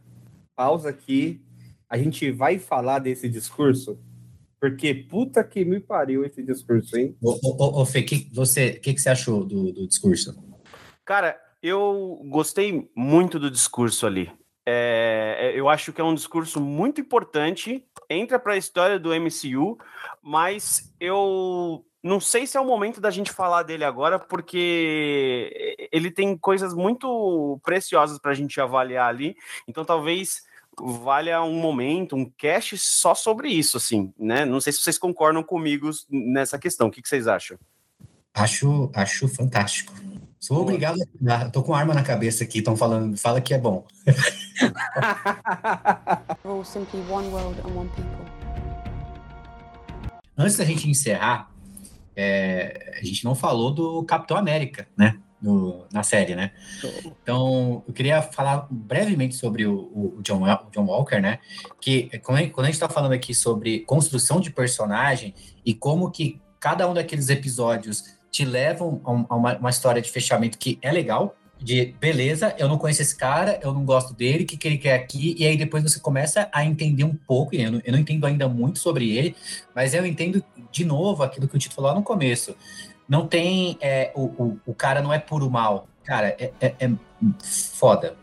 Pausa 0.56 0.88
aqui. 0.88 1.42
A 1.90 1.98
gente 1.98 2.30
vai 2.30 2.58
falar 2.58 2.98
desse 2.98 3.28
discurso, 3.28 3.98
porque 4.60 4.94
puta 4.94 5.44
que 5.44 5.64
me 5.64 5.80
pariu 5.80 6.24
esse 6.24 6.42
discurso, 6.42 6.96
hein? 6.96 7.16
Ô, 7.22 7.38
ô, 7.42 7.82
ô 7.82 7.86
Fê, 7.86 8.02
que, 8.02 8.28
você, 8.32 8.70
o 8.70 8.80
que, 8.80 8.94
que 8.94 9.00
você 9.00 9.10
achou 9.10 9.44
do, 9.44 9.72
do 9.72 9.86
discurso? 9.86 10.36
Cara, 11.04 11.38
eu 11.62 12.20
gostei 12.28 12.90
muito 12.94 13.38
do 13.38 13.50
discurso 13.50 14.06
ali. 14.06 14.30
É, 14.70 15.52
eu 15.54 15.66
acho 15.66 15.94
que 15.94 16.00
é 16.00 16.04
um 16.04 16.14
discurso 16.14 16.60
muito 16.60 17.00
importante 17.00 17.87
entra 18.08 18.38
para 18.38 18.54
a 18.54 18.56
história 18.56 18.98
do 18.98 19.10
MCU, 19.10 19.78
mas 20.22 20.92
eu 20.98 21.84
não 22.02 22.20
sei 22.20 22.46
se 22.46 22.56
é 22.56 22.60
o 22.60 22.64
momento 22.64 23.00
da 23.00 23.10
gente 23.10 23.32
falar 23.32 23.62
dele 23.64 23.84
agora, 23.84 24.18
porque 24.18 25.88
ele 25.92 26.10
tem 26.10 26.36
coisas 26.36 26.72
muito 26.72 27.60
preciosas 27.64 28.18
para 28.18 28.30
a 28.30 28.34
gente 28.34 28.60
avaliar 28.60 29.08
ali. 29.08 29.36
Então, 29.66 29.84
talvez 29.84 30.42
valha 30.80 31.42
um 31.42 31.60
momento, 31.60 32.14
um 32.14 32.24
cast 32.24 32.78
só 32.78 33.14
sobre 33.14 33.48
isso, 33.48 33.76
assim, 33.76 34.12
né? 34.18 34.44
Não 34.44 34.60
sei 34.60 34.72
se 34.72 34.80
vocês 34.80 34.96
concordam 34.96 35.42
comigo 35.42 35.90
nessa 36.08 36.58
questão. 36.58 36.88
O 36.88 36.90
que, 36.90 37.02
que 37.02 37.08
vocês 37.08 37.26
acham? 37.26 37.58
Acho, 38.32 38.90
acho 38.94 39.26
fantástico. 39.26 39.92
Sou 40.40 40.62
obrigado. 40.62 40.98
A... 41.28 41.50
Tô 41.50 41.62
com 41.62 41.74
arma 41.74 41.92
na 41.92 42.02
cabeça 42.02 42.44
aqui, 42.44 42.58
estão 42.58 42.76
falando, 42.76 43.16
fala 43.16 43.40
que 43.40 43.52
é 43.52 43.58
bom. 43.58 43.84
Antes 50.36 50.56
da 50.56 50.64
gente 50.64 50.88
encerrar, 50.88 51.50
é, 52.14 52.98
a 53.00 53.04
gente 53.04 53.24
não 53.24 53.34
falou 53.34 53.72
do 53.72 54.04
Capitão 54.04 54.36
América, 54.36 54.86
né? 54.96 55.18
No, 55.40 55.86
na 55.92 56.02
série, 56.02 56.34
né? 56.34 56.50
Então, 57.22 57.84
eu 57.86 57.94
queria 57.94 58.20
falar 58.20 58.66
brevemente 58.68 59.36
sobre 59.36 59.66
o, 59.66 60.16
o, 60.18 60.22
John, 60.22 60.42
o 60.42 60.70
John, 60.72 60.86
Walker, 60.86 61.20
né? 61.20 61.38
Que 61.80 62.10
quando 62.20 62.38
a 62.38 62.64
gente 62.64 62.74
está 62.74 62.88
falando 62.88 63.12
aqui 63.12 63.32
sobre 63.32 63.80
construção 63.80 64.40
de 64.40 64.50
personagem 64.50 65.32
e 65.64 65.72
como 65.72 66.10
que 66.10 66.40
cada 66.58 66.88
um 66.88 66.94
daqueles 66.94 67.28
episódios 67.28 68.17
te 68.38 68.44
levam 68.44 69.00
a 69.02 69.34
uma, 69.34 69.58
uma 69.58 69.70
história 69.70 70.00
de 70.00 70.08
fechamento 70.12 70.58
que 70.58 70.78
é 70.80 70.92
legal, 70.92 71.34
de 71.58 71.92
beleza, 71.98 72.54
eu 72.56 72.68
não 72.68 72.78
conheço 72.78 73.02
esse 73.02 73.16
cara, 73.16 73.58
eu 73.60 73.74
não 73.74 73.84
gosto 73.84 74.14
dele, 74.14 74.44
o 74.44 74.46
que, 74.46 74.56
que 74.56 74.68
ele 74.68 74.78
quer 74.78 74.94
aqui, 74.94 75.34
e 75.36 75.44
aí 75.44 75.56
depois 75.56 75.82
você 75.82 75.98
começa 75.98 76.48
a 76.52 76.64
entender 76.64 77.02
um 77.02 77.16
pouco, 77.26 77.56
e 77.56 77.64
eu 77.64 77.72
não, 77.72 77.82
eu 77.84 77.92
não 77.92 77.98
entendo 77.98 78.24
ainda 78.24 78.48
muito 78.48 78.78
sobre 78.78 79.10
ele, 79.10 79.34
mas 79.74 79.92
eu 79.92 80.06
entendo 80.06 80.40
de 80.70 80.84
novo 80.84 81.24
aquilo 81.24 81.48
que 81.48 81.56
o 81.56 81.58
Tito 81.58 81.74
falou 81.74 81.90
lá 81.90 81.96
no 81.96 82.04
começo. 82.04 82.54
Não 83.08 83.26
tem. 83.26 83.76
É, 83.80 84.12
o, 84.14 84.22
o, 84.22 84.60
o 84.66 84.74
cara 84.74 85.02
não 85.02 85.12
é 85.12 85.18
puro 85.18 85.50
mal. 85.50 85.88
Cara, 86.04 86.28
é, 86.38 86.52
é, 86.60 86.74
é 86.78 86.90
foda. 87.42 88.14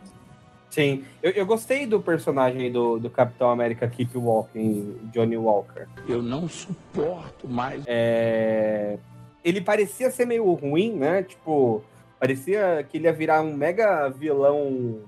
Sim, 0.69 1.03
eu, 1.21 1.31
eu, 1.31 1.45
gostei 1.45 1.85
do 1.85 1.99
personagem 1.99 2.71
do, 2.71 2.99
do 2.99 3.09
Capitão 3.09 3.49
América 3.49 3.87
Keep 3.87 4.17
Walking, 4.17 4.95
Johnny 5.11 5.35
Walker. 5.35 5.87
Eu 6.07 6.21
não 6.21 6.47
suporto 6.47 7.49
mais. 7.49 7.83
É 7.85 8.97
ele 9.45 9.61
parecia 9.61 10.09
ser 10.09 10.25
meio 10.25 10.51
ruim, 10.53 10.93
né? 10.93 11.21
Tipo, 11.21 11.83
parecia 12.19 12.83
que 12.89 12.97
ele 12.97 13.05
ia 13.05 13.13
virar 13.13 13.43
um 13.43 13.55
mega 13.55 14.09
vilão 14.09 15.01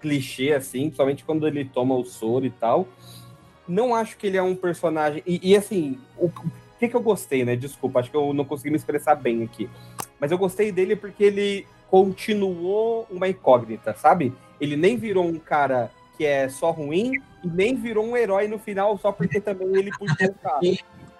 clichê, 0.00 0.52
assim, 0.52 0.92
somente 0.92 1.24
quando 1.24 1.48
ele 1.48 1.64
toma 1.64 1.96
o 1.96 2.04
soro 2.04 2.46
e 2.46 2.50
tal. 2.50 2.86
Não 3.66 3.92
acho 3.92 4.16
que 4.16 4.28
ele 4.28 4.36
é 4.36 4.42
um 4.42 4.54
personagem. 4.54 5.20
E, 5.26 5.50
e 5.50 5.56
assim, 5.56 5.98
o, 6.16 6.26
o 6.26 6.32
que, 6.78 6.88
que 6.88 6.94
eu 6.94 7.02
gostei, 7.02 7.44
né? 7.44 7.56
Desculpa, 7.56 7.98
acho 7.98 8.10
que 8.10 8.16
eu 8.16 8.32
não 8.32 8.44
consegui 8.44 8.70
me 8.70 8.76
expressar 8.76 9.16
bem 9.16 9.42
aqui. 9.42 9.68
Mas 10.20 10.30
eu 10.30 10.38
gostei 10.38 10.70
dele 10.70 10.94
porque 10.94 11.24
ele 11.24 11.66
continuou 11.90 13.06
uma 13.10 13.28
incógnita, 13.28 13.94
sabe? 13.94 14.32
Ele 14.60 14.76
nem 14.76 14.96
virou 14.96 15.26
um 15.26 15.40
cara 15.40 15.90
que 16.16 16.24
é 16.24 16.48
só 16.48 16.70
ruim 16.70 17.20
e 17.42 17.48
nem 17.48 17.74
virou 17.74 18.04
um 18.04 18.16
herói 18.16 18.46
no 18.46 18.60
final 18.60 18.96
só 18.96 19.10
porque 19.10 19.40
também 19.40 19.68
ele 19.74 19.90
puxou 19.90 20.28
o 20.28 20.34
cara 20.34 20.60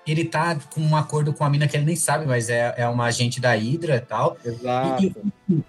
ele 0.07 0.25
tá 0.25 0.59
com 0.75 0.81
um 0.81 0.97
acordo 0.97 1.33
com 1.33 1.45
a 1.45 1.51
mina 1.51 1.69
que 1.69 1.77
ele 1.77 1.85
nem 1.85 1.97
sabe, 1.97 2.27
mas 2.27 2.49
é, 2.49 2.75
é 2.77 2.88
uma 2.88 3.05
agente 3.05 3.41
da 3.41 3.53
Hydra 3.53 3.97
e 3.97 4.01
tal. 4.01 4.37
Exato. 4.45 5.05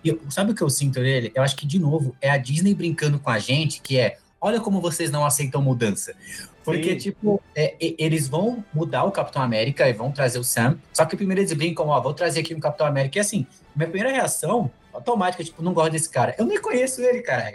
E, 0.04 0.10
e, 0.10 0.20
sabe 0.30 0.52
o 0.52 0.56
que 0.56 0.62
eu 0.62 0.70
sinto 0.70 1.00
dele? 1.00 1.32
Eu 1.36 1.44
acho 1.44 1.56
que, 1.56 1.68
de 1.68 1.78
novo, 1.80 2.16
é 2.20 2.30
a 2.30 2.38
Disney 2.38 2.74
brincando 2.74 3.20
com 3.20 3.30
a 3.30 3.38
gente, 3.38 3.82
que 3.82 4.00
é, 4.00 4.18
olha 4.42 4.60
como 4.60 4.82
vocês 4.82 5.12
não 5.12 5.26
aceitam 5.26 5.62
mudança. 5.62 6.16
Porque, 6.64 6.92
Sim. 6.94 6.98
tipo, 6.98 7.42
é, 7.56 7.76
eles 7.80 8.28
vão 8.28 8.64
mudar 8.74 9.04
o 9.04 9.12
Capitão 9.12 9.42
América 9.42 9.88
e 9.88 9.94
vão 9.94 10.12
trazer 10.12 10.40
o 10.40 10.44
Sam, 10.44 10.80
só 10.94 11.06
que 11.06 11.16
primeiro 11.16 11.42
eles 11.42 11.54
brincam, 11.54 11.88
ó, 11.88 12.00
vou 12.02 12.14
trazer 12.14 12.40
aqui 12.40 12.56
um 12.56 12.60
Capitão 12.60 12.88
América. 12.88 13.18
E 13.18 13.22
assim, 13.22 13.46
minha 13.76 13.90
primeira 13.90 14.16
reação, 14.16 14.72
automática, 14.94 15.44
tipo, 15.44 15.62
não 15.62 15.74
gosto 15.74 15.92
desse 15.92 16.10
cara. 16.10 16.34
Eu 16.38 16.46
nem 16.46 16.62
conheço 16.62 17.02
ele, 17.02 17.22
cara. 17.22 17.54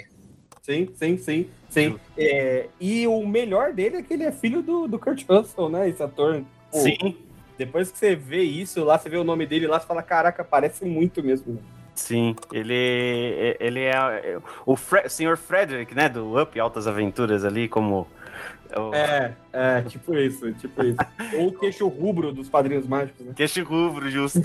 Sim, 0.63 0.89
sim, 0.95 1.17
sim, 1.17 1.49
sim. 1.71 1.99
É, 2.17 2.67
e 2.79 3.07
o 3.07 3.27
melhor 3.27 3.73
dele 3.73 3.97
é 3.97 4.03
que 4.03 4.13
ele 4.13 4.25
é 4.25 4.31
filho 4.31 4.61
do, 4.61 4.87
do 4.87 4.99
Kurt 4.99 5.25
Russell, 5.27 5.71
né? 5.71 5.89
Esse 5.89 6.03
ator. 6.03 6.45
Sim, 6.73 7.17
Depois 7.57 7.91
que 7.91 7.99
você 7.99 8.15
vê 8.15 8.43
isso 8.43 8.85
lá, 8.85 8.99
você 8.99 9.09
vê 9.09 9.17
o 9.17 9.25
nome 9.25 9.47
dele 9.47 9.67
lá, 9.67 9.81
você 9.81 9.87
fala, 9.87 10.03
caraca, 10.03 10.45
parece 10.45 10.85
muito 10.85 11.23
mesmo. 11.23 11.59
sim. 11.95 12.37
Ele, 12.53 13.57
ele 13.59 13.81
é 13.81 14.39
o 14.65 14.77
Fre 14.77 15.09
Sr. 15.09 15.37
Frederick, 15.37 15.95
né? 15.95 16.09
Do 16.09 16.41
Up 16.41 16.59
Altas 16.61 16.87
Aventuras 16.87 17.45
ali, 17.45 17.69
como. 17.69 18.07
o 18.77 18.95
É, 18.95 19.35
é, 19.53 19.83
tipo 19.83 20.15
isso, 20.17 20.53
tipo 20.55 20.85
isso. 20.85 20.99
Ou 21.37 21.49
o 21.49 21.53
queixo 21.53 21.89
rubro 21.89 22.33
dos 22.33 22.49
padrinhos 22.49 22.87
mágicos, 22.87 23.27
né? 23.27 23.33
Queixo 23.35 23.65
rubro, 23.65 24.09
justo. 24.09 24.43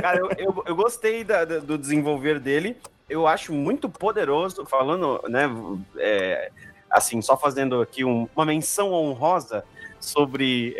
Cara, 0.00 0.18
eu, 0.18 0.28
eu, 0.38 0.62
eu 0.66 0.76
gostei 0.76 1.24
da- 1.24 1.44
do 1.44 1.76
desenvolver 1.76 2.38
dele. 2.38 2.76
Eu 3.10 3.26
acho 3.26 3.52
muito 3.52 3.88
poderoso, 3.88 4.64
falando, 4.66 5.20
né? 5.28 5.50
é, 5.96 6.50
assim, 6.88 7.20
só 7.20 7.36
fazendo 7.36 7.80
aqui 7.80 8.04
um- 8.04 8.28
uma 8.36 8.44
menção 8.46 8.92
honrosa 8.92 9.64
sobre 10.02 10.76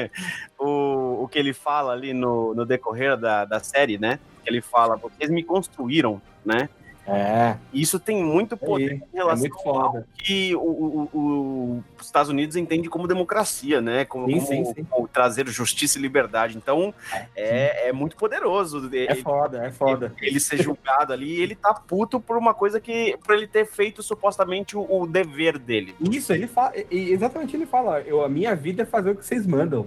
o, 0.58 1.24
o 1.24 1.28
que 1.28 1.38
ele 1.38 1.52
fala 1.52 1.92
ali 1.92 2.14
no, 2.14 2.54
no 2.54 2.64
decorrer 2.64 3.16
da, 3.16 3.44
da 3.44 3.60
série, 3.60 3.98
né? 3.98 4.18
Ele 4.46 4.60
fala, 4.60 4.96
vocês 4.96 5.30
me 5.30 5.42
construíram, 5.42 6.20
né? 6.44 6.68
É, 7.06 7.56
isso 7.72 7.98
tem 7.98 8.22
muito 8.22 8.56
poder 8.56 8.92
em 8.92 9.02
é 9.14 9.16
relação 9.16 9.40
muito 9.40 9.58
foda. 9.62 10.06
que 10.16 10.54
o, 10.54 10.60
o- 10.60 11.10
o- 11.12 11.84
os 11.98 12.06
Estados 12.06 12.30
Unidos 12.30 12.54
entende 12.56 12.88
como 12.88 13.08
democracia, 13.08 13.80
né? 13.80 14.04
Como, 14.04 14.26
Sim, 14.26 14.34
como- 14.34 14.46
sim, 14.46 14.64
sim. 14.74 14.84
como 14.84 15.08
trazer 15.08 15.48
justiça 15.48 15.98
e 15.98 16.02
liberdade. 16.02 16.56
Então, 16.56 16.94
é, 17.34 17.88
é 17.88 17.92
muito 17.92 18.16
poderoso. 18.16 18.88
É 18.94 19.12
Ele, 19.12 19.22
foda, 19.22 19.64
é 19.66 19.72
foda. 19.72 20.12
ele 20.22 20.38
ser 20.38 20.62
julgado 20.62 21.12
ali, 21.12 21.38
e 21.38 21.40
ele 21.40 21.54
tá 21.56 21.74
puto 21.74 22.20
por 22.20 22.36
uma 22.36 22.54
coisa 22.54 22.78
que. 22.80 23.16
por 23.24 23.34
ele 23.34 23.46
ter 23.48 23.66
feito 23.66 24.02
supostamente 24.02 24.76
o, 24.76 25.04
dever 25.06 25.58
dele. 25.58 25.94
Isso, 26.00 26.32
ele 26.32 26.46
fala, 26.46 26.72
exatamente 26.90 27.56
ele 27.56 27.66
fala, 27.66 28.00
eu, 28.02 28.24
a 28.24 28.28
minha 28.28 28.54
vida 28.54 28.82
é 28.82 28.86
fazer 28.86 29.10
o 29.10 29.16
que 29.16 29.24
vocês 29.26 29.46
mandam. 29.46 29.86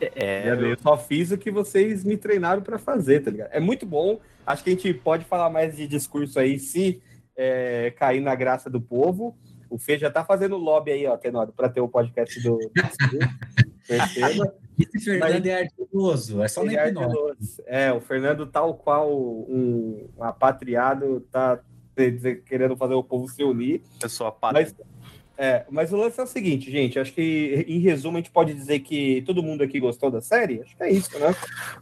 É, 0.00 0.56
eu 0.60 0.76
só 0.78 0.96
fiz 0.96 1.30
o 1.32 1.38
que 1.38 1.50
vocês 1.50 2.04
me 2.04 2.16
treinaram 2.16 2.62
pra 2.62 2.78
fazer, 2.78 3.20
tá 3.20 3.30
ligado? 3.30 3.50
É 3.52 3.60
muito 3.60 3.84
bom. 3.84 4.18
Acho 4.48 4.64
que 4.64 4.70
a 4.70 4.72
gente 4.72 4.94
pode 4.94 5.26
falar 5.26 5.50
mais 5.50 5.76
de 5.76 5.86
discurso 5.86 6.40
aí 6.40 6.58
se 6.58 7.02
é, 7.36 7.92
cair 7.98 8.22
na 8.22 8.34
graça 8.34 8.70
do 8.70 8.80
povo. 8.80 9.36
O 9.68 9.78
Fê 9.78 9.98
já 9.98 10.10
tá 10.10 10.24
fazendo 10.24 10.56
lobby 10.56 10.90
aí, 10.90 11.06
ó, 11.06 11.18
Tenório, 11.18 11.52
pra 11.52 11.68
ter 11.68 11.82
o 11.82 11.88
podcast 11.88 12.40
do. 12.40 12.58
Perceba. 13.86 14.54
Esse 14.78 15.18
Fernando 15.18 15.46
é 15.46 15.60
ardiloso, 15.60 16.42
é 16.42 16.48
só 16.48 16.64
na 16.64 16.72
é 16.72 16.88
hipnose. 16.88 17.62
É, 17.66 17.92
o 17.92 18.00
Fernando, 18.00 18.46
tal 18.46 18.72
qual 18.74 19.12
um 19.12 20.08
apatriado, 20.18 21.20
tá 21.30 21.60
querendo 22.46 22.74
fazer 22.74 22.94
o 22.94 23.04
povo 23.04 23.28
se 23.28 23.44
unir. 23.44 23.82
eu 24.02 24.08
sou 24.08 24.26
a 24.26 24.32
pátria. 24.32 24.62
Mas, 24.62 24.74
é, 25.38 25.64
mas 25.70 25.92
o 25.92 25.96
lance 25.96 26.18
é 26.18 26.22
o 26.22 26.26
seguinte, 26.26 26.68
gente. 26.70 26.98
Acho 26.98 27.12
que, 27.12 27.64
em 27.68 27.78
resumo, 27.78 28.16
a 28.16 28.20
gente 28.20 28.30
pode 28.32 28.52
dizer 28.52 28.80
que 28.80 29.22
todo 29.24 29.42
mundo 29.42 29.62
aqui 29.62 29.78
gostou 29.78 30.10
da 30.10 30.20
série. 30.20 30.60
Acho 30.60 30.76
que 30.76 30.82
é 30.82 30.90
isso, 30.90 31.16
né? 31.18 31.34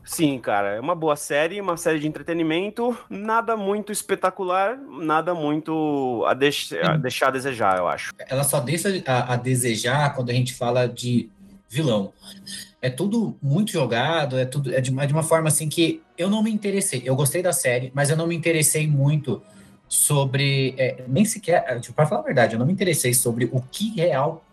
Sim, 0.05 0.39
cara, 0.39 0.75
é 0.75 0.81
uma 0.81 0.95
boa 0.95 1.17
série, 1.17 1.61
uma 1.61 1.77
série 1.77 1.99
de 1.99 2.07
entretenimento, 2.07 2.97
nada 3.09 3.57
muito 3.57 3.91
espetacular, 3.91 4.77
nada 4.79 5.35
muito 5.35 6.23
a, 6.29 6.35
deix- 6.35 6.73
a 6.83 6.97
deixar 6.97 7.29
a 7.29 7.31
desejar, 7.31 7.79
eu 7.79 7.89
acho. 7.89 8.13
Ela 8.29 8.45
só 8.45 8.61
deixa 8.61 8.89
a, 9.07 9.33
a 9.33 9.37
desejar 9.37 10.15
quando 10.15 10.31
a 10.31 10.35
gente 10.35 10.53
fala 10.53 10.87
de 10.87 11.31
vilão. 11.69 12.13
É 12.81 12.91
tudo 12.91 13.37
muito 13.43 13.73
jogado, 13.73 14.39
é 14.39 14.45
tudo 14.45 14.73
é 14.73 14.81
de, 14.81 14.91
uma- 14.91 15.07
de 15.07 15.13
uma 15.13 15.23
forma 15.23 15.49
assim 15.49 15.69
que 15.69 16.03
eu 16.17 16.29
não 16.31 16.43
me 16.43 16.51
interessei. 16.53 17.03
Eu 17.05 17.17
gostei 17.17 17.43
da 17.43 17.53
série, 17.53 17.91
mas 17.95 18.11
eu 18.11 18.17
não 18.17 18.27
me 18.27 18.37
interessei 18.37 18.87
muito 18.87 19.43
sobre 19.89 20.75
é, 20.77 21.05
nem 21.07 21.25
sequer, 21.25 21.65
é, 21.67 21.79
tipo, 21.79 21.95
para 21.95 22.07
falar 22.07 22.21
a 22.23 22.25
verdade, 22.25 22.55
eu 22.55 22.59
não 22.59 22.67
me 22.67 22.73
interessei 22.73 23.15
sobre 23.15 23.47
o 23.47 23.61
que 23.61 23.95
real 23.95 24.45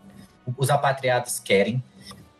os 0.56 0.70
apatriados 0.70 1.38
querem. 1.38 1.82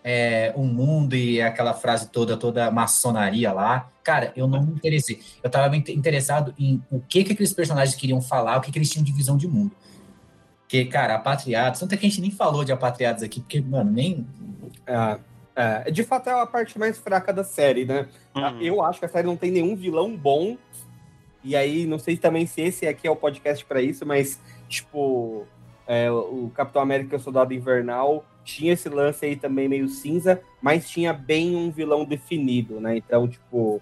É, 0.07 0.52
o 0.54 0.64
mundo 0.64 1.16
e 1.16 1.40
aquela 1.40 1.72
frase 1.72 2.11
toda, 2.11 2.37
toda 2.37 2.70
maçonaria 2.70 3.50
lá. 3.52 3.88
Cara, 4.02 4.35
eu 4.37 4.46
não 4.46 4.62
me 4.62 4.72
interessei. 4.72 5.22
Eu 5.42 5.48
tava 5.48 5.74
inte- 5.74 5.92
interessado 5.92 6.54
em 6.59 6.83
o 6.90 7.00
que, 7.00 7.24
que 7.24 7.33
aqueles 7.33 7.54
personagens 7.54 7.96
queriam 7.96 8.20
falar, 8.20 8.59
o 8.59 8.61
que, 8.61 8.70
que 8.70 8.78
eles 8.78 8.90
tinham 8.90 9.02
de 9.02 9.12
visão 9.12 9.38
de 9.38 9.48
mundo. 9.48 9.72
Porque, 10.61 10.85
cara, 10.85 11.14
apatriados, 11.14 11.80
tanto 11.80 11.94
é 11.94 11.96
que 11.96 12.04
a 12.04 12.09
gente 12.09 12.20
nem 12.20 12.30
falou 12.30 12.64
de 12.64 12.72
apatriados 12.72 13.22
aqui, 13.22 13.40
porque, 13.40 13.62
mano, 13.62 13.90
nem. 13.90 14.26
É, 14.87 15.18
é, 15.57 15.90
de 15.90 16.02
fato, 16.02 16.28
é 16.28 16.33
a 16.33 16.46
parte 16.46 16.78
mais 16.78 16.98
fraca 16.98 17.33
da 17.33 17.44
série, 17.44 17.87
né? 17.87 18.07
Uhum. 18.35 18.61
Eu 18.61 18.83
acho 18.83 18.98
que 18.98 19.07
a 19.07 19.09
série 19.09 19.26
não 19.26 19.37
tem 19.37 19.50
nenhum 19.50 19.74
vilão 19.74 20.14
bom. 20.14 20.59
E 21.44 21.54
aí, 21.54 21.87
não 21.87 21.98
sei 21.98 22.16
também 22.16 22.46
se 22.46 22.62
esse 22.62 22.87
aqui 22.87 23.07
é 23.07 23.11
o 23.11 23.16
podcast 23.16 23.64
pra 23.66 23.83
isso, 23.83 24.07
mas, 24.07 24.40
tipo, 24.68 25.46
é, 25.87 26.11
o 26.11 26.50
Capitão 26.54 26.80
América 26.80 27.14
e 27.14 27.18
o 27.18 27.22
Soldado 27.22 27.52
Invernal 27.52 28.24
tinha 28.44 28.72
esse 28.72 28.88
lance 28.88 29.24
aí 29.24 29.37
também 29.37 29.68
meio 29.68 29.88
cinza, 29.88 30.40
mas 30.61 30.88
tinha 30.88 31.12
bem 31.12 31.54
um 31.54 31.70
vilão 31.70 32.04
definido, 32.04 32.80
né? 32.80 32.96
Então, 32.96 33.28
tipo, 33.28 33.80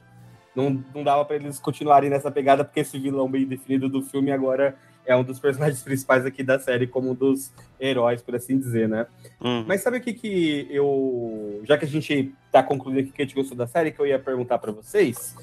não, 0.54 0.82
não 0.94 1.02
dava 1.02 1.24
pra 1.24 1.36
eles 1.36 1.58
continuarem 1.58 2.10
nessa 2.10 2.30
pegada, 2.30 2.64
porque 2.64 2.80
esse 2.80 2.98
vilão 2.98 3.30
bem 3.30 3.46
definido 3.46 3.88
do 3.88 4.02
filme 4.02 4.30
agora 4.30 4.76
é 5.04 5.14
um 5.16 5.24
dos 5.24 5.38
personagens 5.40 5.82
principais 5.82 6.24
aqui 6.24 6.42
da 6.42 6.58
série, 6.58 6.86
como 6.86 7.10
um 7.10 7.14
dos 7.14 7.52
heróis, 7.80 8.22
por 8.22 8.34
assim 8.34 8.58
dizer, 8.58 8.88
né? 8.88 9.06
Uhum. 9.40 9.64
Mas 9.66 9.82
sabe 9.82 9.98
o 9.98 10.00
que 10.00 10.12
que 10.12 10.66
eu. 10.70 11.60
Já 11.64 11.76
que 11.76 11.84
a 11.84 11.88
gente 11.88 12.32
tá 12.50 12.62
concluindo 12.62 13.00
aqui 13.00 13.12
que 13.12 13.22
a 13.22 13.24
gente 13.24 13.34
gostou 13.34 13.56
da 13.56 13.66
série, 13.66 13.90
que 13.90 14.00
eu 14.00 14.06
ia 14.06 14.18
perguntar 14.18 14.58
pra 14.58 14.72
vocês. 14.72 15.36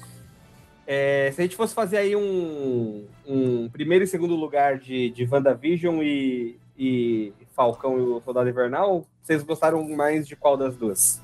É, 0.92 1.30
se 1.30 1.40
a 1.40 1.44
gente 1.44 1.54
fosse 1.54 1.72
fazer 1.72 1.98
aí 1.98 2.16
um, 2.16 3.06
um 3.24 3.68
primeiro 3.68 4.02
e 4.02 4.08
segundo 4.08 4.34
lugar 4.34 4.76
de, 4.76 5.08
de 5.10 5.24
WandaVision 5.24 6.02
e, 6.02 6.58
e 6.76 7.32
Falcão 7.54 7.96
e 7.96 8.00
o 8.00 8.20
Soldado 8.22 8.48
Invernal, 8.48 9.06
vocês 9.22 9.40
gostaram 9.44 9.88
mais 9.90 10.26
de 10.26 10.34
qual 10.34 10.56
das 10.56 10.76
duas? 10.76 11.22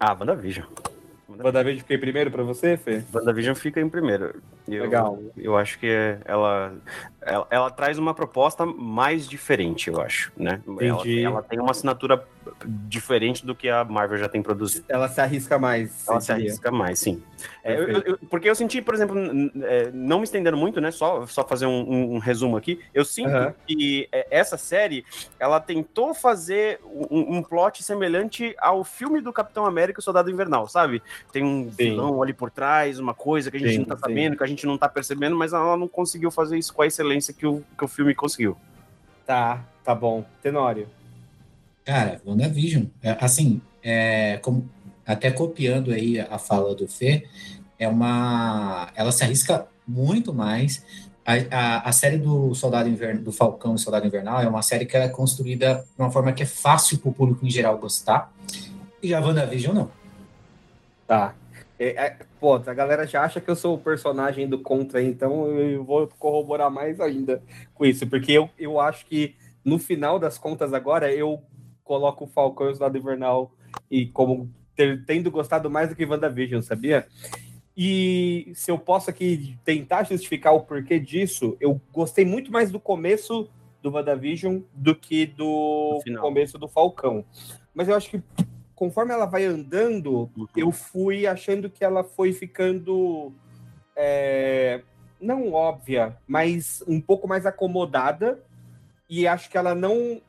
Ah, 0.00 0.16
WandaVision. 0.18 0.64
WandaVision 1.28 1.80
fiquei 1.80 1.98
primeiro 1.98 2.30
pra 2.30 2.42
você, 2.42 2.78
Fê? 2.78 3.04
WandaVision 3.12 3.54
fica 3.54 3.78
em 3.78 3.90
primeiro. 3.90 4.40
Eu, 4.66 4.82
Legal. 4.84 5.18
Eu 5.36 5.56
acho 5.56 5.78
que 5.78 5.86
ela, 6.24 6.74
ela, 7.20 7.46
ela 7.50 7.70
traz 7.70 7.98
uma 7.98 8.14
proposta 8.14 8.64
mais 8.64 9.28
diferente, 9.28 9.88
eu 9.90 10.00
acho, 10.00 10.32
né? 10.36 10.60
Ela, 10.66 11.00
Entendi. 11.02 11.22
ela 11.22 11.42
tem 11.42 11.60
uma 11.60 11.70
assinatura 11.70 12.24
diferente 12.64 13.44
do 13.44 13.54
que 13.54 13.68
a 13.68 13.84
Marvel 13.84 14.16
já 14.18 14.28
tem 14.28 14.42
produzido. 14.42 14.84
Ela 14.88 15.08
se 15.08 15.20
arrisca 15.20 15.58
mais. 15.58 16.06
Ela 16.08 16.20
se 16.20 16.32
diria. 16.32 16.48
arrisca 16.48 16.70
mais, 16.70 16.98
sim. 16.98 17.22
É, 17.62 17.74
eu- 17.74 17.88
eu- 18.00 18.18
porque 18.30 18.48
eu 18.48 18.54
senti, 18.54 18.80
por 18.80 18.94
exemplo, 18.94 19.16
é, 19.64 19.90
não 19.92 20.18
me 20.18 20.24
estendendo 20.24 20.56
muito, 20.56 20.80
né? 20.80 20.90
Só, 20.90 21.26
só 21.26 21.46
fazer 21.46 21.66
um, 21.66 21.82
um- 21.82 22.14
um 22.14 22.18
resumo 22.18 22.56
aqui. 22.56 22.80
Eu 22.94 23.04
sinto 23.04 23.54
que 23.66 24.08
é, 24.12 24.26
essa 24.30 24.56
série, 24.56 25.04
ela 25.38 25.60
tentou 25.60 26.14
fazer 26.14 26.80
um, 26.84 27.36
um 27.38 27.42
plot 27.42 27.82
semelhante 27.82 28.54
ao 28.58 28.82
filme 28.84 29.20
do 29.20 29.32
Capitão 29.32 29.66
América 29.66 29.98
e 29.98 30.00
o 30.00 30.04
Soldado 30.04 30.30
Invernal, 30.30 30.66
sabe? 30.68 31.02
Tem 31.32 31.42
um 31.44 31.64
Sim. 31.64 31.70
vilão 31.76 32.22
ali 32.22 32.32
por 32.32 32.50
trás, 32.50 32.98
uma 32.98 33.12
coisa 33.14 33.50
que 33.50 33.56
a 33.56 33.60
gente 33.60 33.72
Sim, 33.72 33.78
não 33.80 33.84
tá 33.86 33.96
sim. 33.96 34.00
sabendo, 34.02 34.36
que 34.36 34.44
a 34.44 34.46
gente 34.46 34.53
não 34.62 34.78
tá 34.78 34.88
percebendo, 34.88 35.36
mas 35.36 35.52
ela 35.52 35.76
não 35.76 35.88
conseguiu 35.88 36.30
fazer 36.30 36.56
isso 36.56 36.72
com 36.72 36.82
a 36.82 36.86
excelência 36.86 37.34
que 37.34 37.46
o, 37.46 37.62
que 37.76 37.84
o 37.84 37.88
filme 37.88 38.14
conseguiu. 38.14 38.56
Tá, 39.26 39.64
tá 39.82 39.94
bom. 39.94 40.24
Tenório. 40.42 40.88
Cara, 41.84 42.20
WandaVision, 42.24 42.84
é, 43.02 43.16
assim, 43.20 43.60
é, 43.82 44.38
como, 44.38 44.68
até 45.06 45.30
copiando 45.30 45.92
aí 45.92 46.18
a 46.18 46.38
fala 46.38 46.74
do 46.74 46.88
Fê, 46.88 47.26
é 47.78 47.86
uma. 47.88 48.90
Ela 48.94 49.12
se 49.12 49.22
arrisca 49.22 49.66
muito 49.86 50.32
mais. 50.32 50.84
A, 51.26 51.32
a, 51.50 51.88
a 51.88 51.92
série 51.92 52.18
do 52.18 52.54
Soldado 52.54 52.88
Inverno, 52.88 53.22
do 53.22 53.32
Falcão 53.32 53.74
e 53.74 53.78
Soldado 53.78 54.06
Invernal 54.06 54.42
é 54.42 54.48
uma 54.48 54.60
série 54.62 54.84
que 54.84 54.94
ela 54.94 55.06
é 55.06 55.08
construída 55.08 55.84
de 55.96 56.02
uma 56.02 56.10
forma 56.10 56.32
que 56.32 56.42
é 56.42 56.46
fácil 56.46 56.98
para 56.98 57.10
o 57.10 57.14
público 57.14 57.46
em 57.46 57.50
geral 57.50 57.78
gostar. 57.78 58.30
E 59.02 59.14
a 59.14 59.20
WandaVision 59.20 59.74
não. 59.74 59.90
Tá. 61.06 61.34
É, 61.78 62.06
é, 62.06 62.16
pô, 62.38 62.54
a 62.54 62.74
galera 62.74 63.06
já 63.06 63.22
acha 63.22 63.40
que 63.40 63.50
eu 63.50 63.56
sou 63.56 63.74
o 63.74 63.80
personagem 63.80 64.48
do 64.48 64.60
contra, 64.60 65.02
então 65.02 65.48
eu 65.48 65.82
vou 65.84 66.06
corroborar 66.18 66.70
mais 66.70 67.00
ainda 67.00 67.42
com 67.74 67.84
isso, 67.84 68.06
porque 68.06 68.30
eu, 68.32 68.48
eu 68.56 68.78
acho 68.78 69.06
que 69.06 69.34
no 69.64 69.78
final 69.78 70.18
das 70.18 70.38
contas 70.38 70.72
agora 70.72 71.12
eu 71.12 71.42
coloco 71.82 72.24
o 72.24 72.28
Falcão 72.28 72.68
e 72.68 72.70
o 72.70 72.74
Soldado 72.74 72.96
Invernal 72.96 73.52
e 73.90 74.06
como 74.06 74.50
ter- 74.76 75.04
tendo 75.04 75.30
gostado 75.30 75.68
mais 75.68 75.88
do 75.88 75.96
que 75.96 76.04
WandaVision, 76.04 76.62
sabia? 76.62 77.06
E 77.76 78.52
se 78.54 78.70
eu 78.70 78.78
posso 78.78 79.10
aqui 79.10 79.58
tentar 79.64 80.04
justificar 80.04 80.54
o 80.54 80.60
porquê 80.60 80.98
disso, 81.00 81.56
eu 81.60 81.80
gostei 81.92 82.24
muito 82.24 82.52
mais 82.52 82.70
do 82.70 82.78
começo 82.78 83.50
do 83.82 83.90
WandaVision 83.90 84.60
do 84.72 84.94
que 84.94 85.26
do 85.26 86.00
começo 86.20 86.56
do 86.56 86.68
Falcão. 86.68 87.24
Mas 87.74 87.88
eu 87.88 87.96
acho 87.96 88.10
que 88.10 88.22
conforme 88.74 89.12
ela 89.12 89.26
vai 89.26 89.44
andando, 89.44 90.30
eu 90.56 90.70
fui 90.72 91.26
achando 91.26 91.70
que 91.70 91.84
ela 91.84 92.02
foi 92.02 92.32
ficando 92.32 93.32
é, 93.96 94.82
não 95.20 95.52
óbvia, 95.52 96.16
mas 96.26 96.82
um 96.86 97.00
pouco 97.00 97.26
mais 97.26 97.46
acomodada 97.46 98.42
e 99.08 99.26
acho 99.26 99.50
que 99.50 99.56
ela 99.56 99.74
não 99.74 100.20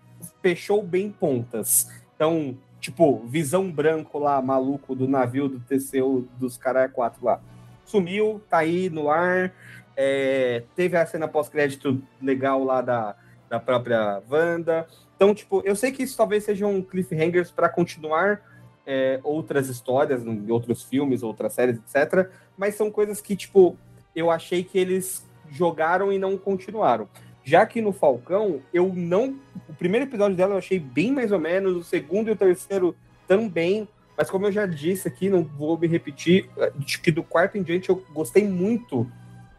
fechou 0.42 0.84
bem 0.84 1.12
pontas. 1.12 1.90
Então, 2.16 2.58
tipo, 2.80 3.20
visão 3.26 3.72
branco 3.72 4.20
lá, 4.20 4.42
maluco 4.42 4.96
do 4.96 5.08
navio 5.08 5.50
do 5.50 5.60
Teseu 5.60 6.28
dos 6.38 6.58
Caralho 6.58 6.92
4 6.92 7.26
lá. 7.26 7.42
Sumiu, 7.84 8.42
tá 8.50 8.60
aí 8.60 8.90
no 8.90 9.10
ar. 9.10 9.54
É, 9.98 10.64
teve 10.76 10.98
a 10.98 11.06
cena 11.06 11.28
pós-crédito 11.28 12.02
legal 12.22 12.64
lá 12.64 12.82
da, 12.82 13.16
da 13.50 13.60
própria 13.60 14.22
Wanda. 14.30 14.88
Então, 15.16 15.34
tipo, 15.34 15.62
eu 15.66 15.76
sei 15.76 15.92
que 15.92 16.04
isso 16.04 16.18
talvez 16.18 16.44
sejam 16.44 16.82
cliffhangers 16.82 17.52
para 17.52 17.70
continuar 17.70 18.42
é, 18.86 19.20
outras 19.24 19.70
histórias, 19.70 20.22
outros 20.50 20.84
filmes, 20.84 21.24
outras 21.24 21.54
séries, 21.54 21.78
etc. 21.78 22.30
Mas 22.58 22.76
são 22.76 22.92
coisas 22.92 23.22
que, 23.22 23.36
tipo, 23.36 23.78
eu 24.16 24.30
achei 24.30 24.64
que 24.64 24.78
eles 24.78 25.26
jogaram 25.50 26.12
e 26.12 26.20
não 26.20 26.38
continuaram. 26.38 27.08
Já 27.44 27.66
que 27.66 27.82
no 27.82 27.92
Falcão, 27.92 28.62
eu 28.74 28.92
não. 28.94 29.40
O 29.70 29.74
primeiro 29.74 30.06
episódio 30.06 30.36
dela 30.36 30.56
eu 30.56 30.58
achei 30.58 30.80
bem 30.80 31.12
mais 31.12 31.32
ou 31.32 31.40
menos, 31.40 31.76
o 31.76 31.84
segundo 31.84 32.30
e 32.30 32.32
o 32.32 32.36
terceiro 32.36 32.96
também. 33.28 33.88
Mas 34.18 34.30
como 34.30 34.48
eu 34.48 34.52
já 34.52 34.66
disse 34.66 35.08
aqui, 35.08 35.30
não 35.30 35.44
vou 35.44 35.78
me 35.78 35.88
repetir, 35.88 36.50
acho 36.80 37.02
que 37.02 37.12
do 37.12 37.22
quarto 37.22 37.58
em 37.58 37.62
diante 37.62 37.90
eu 37.90 38.04
gostei 38.14 38.48
muito 38.48 39.10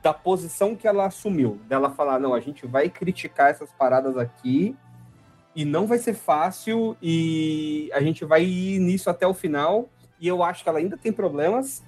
da 0.07 0.15
posição 0.15 0.77
que 0.77 0.87
ela 0.87 1.05
assumiu. 1.05 1.59
Dela 1.69 1.91
falar, 1.91 2.21
não, 2.21 2.33
a 2.33 2.39
gente 2.39 2.65
vai 2.65 2.89
criticar 2.89 3.51
essas 3.51 3.73
paradas 3.73 4.17
aqui 4.17 4.77
e 5.53 5.65
não 5.65 5.85
vai 5.85 5.99
ser 5.99 6.15
fácil 6.15 6.97
e 7.03 7.91
a 7.93 8.01
gente 8.01 8.25
vai 8.25 8.45
ir 8.45 8.79
nisso 8.79 9.11
até 9.11 9.27
o 9.27 9.35
final. 9.35 9.89
E 10.21 10.29
eu 10.29 10.45
acho 10.45 10.63
que 10.63 10.69
ela 10.69 10.79
ainda 10.79 10.97
tem 10.97 11.13
problemas, 11.13 11.83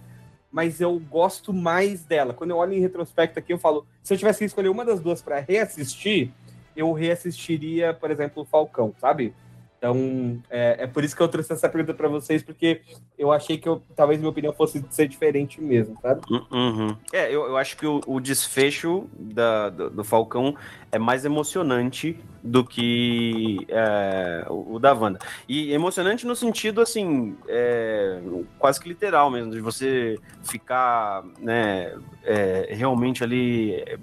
mas 0.50 0.80
eu 0.80 0.98
gosto 0.98 1.52
mais 1.52 2.02
dela. 2.02 2.34
Quando 2.34 2.50
eu 2.50 2.56
olho 2.56 2.72
em 2.72 2.80
retrospecto 2.80 3.38
aqui, 3.38 3.52
eu 3.52 3.58
falo, 3.58 3.86
se 4.02 4.12
eu 4.12 4.18
tivesse 4.18 4.40
que 4.40 4.46
escolher 4.46 4.68
uma 4.68 4.84
das 4.84 4.98
duas 4.98 5.22
para 5.22 5.38
reassistir, 5.38 6.32
eu 6.74 6.92
reassistiria, 6.92 7.94
por 7.94 8.10
exemplo, 8.10 8.42
o 8.42 8.46
Falcão, 8.46 8.92
sabe? 9.00 9.32
Então, 9.78 10.42
é, 10.50 10.82
é 10.82 10.86
por 10.88 11.04
isso 11.04 11.16
que 11.16 11.22
eu 11.22 11.28
trouxe 11.28 11.52
essa 11.52 11.68
pergunta 11.68 11.94
para 11.94 12.08
vocês, 12.08 12.42
porque 12.42 12.82
eu 13.16 13.30
achei 13.30 13.56
que 13.56 13.68
eu, 13.68 13.80
talvez 13.94 14.18
minha 14.18 14.28
opinião 14.30 14.52
fosse 14.52 14.84
ser 14.90 15.06
diferente 15.06 15.60
mesmo, 15.60 15.96
sabe? 16.02 16.20
Uhum. 16.50 16.96
É, 17.12 17.28
eu, 17.28 17.46
eu 17.46 17.56
acho 17.56 17.76
que 17.76 17.86
o, 17.86 18.00
o 18.04 18.18
desfecho 18.18 19.08
da, 19.16 19.70
do, 19.70 19.88
do, 19.88 20.04
Falcão 20.04 20.56
é 20.90 20.98
mais 20.98 21.24
emocionante 21.24 22.18
do 22.42 22.64
que 22.64 23.58
é, 23.68 24.46
o, 24.48 24.74
o, 24.74 24.78
da 24.80 24.92
Wanda. 24.92 25.20
E 25.48 25.72
emocionante 25.72 26.26
no 26.26 26.34
sentido, 26.34 26.80
assim, 26.80 27.36
é, 27.46 28.20
quase 28.58 28.80
que 28.80 28.88
literal 28.88 29.30
mesmo, 29.30 29.52
de 29.52 29.60
você 29.60 30.18
ficar, 30.42 31.22
né, 31.38 31.96
é, 32.24 32.74
realmente 32.74 33.22
ali 33.22 33.74
é, 33.74 33.96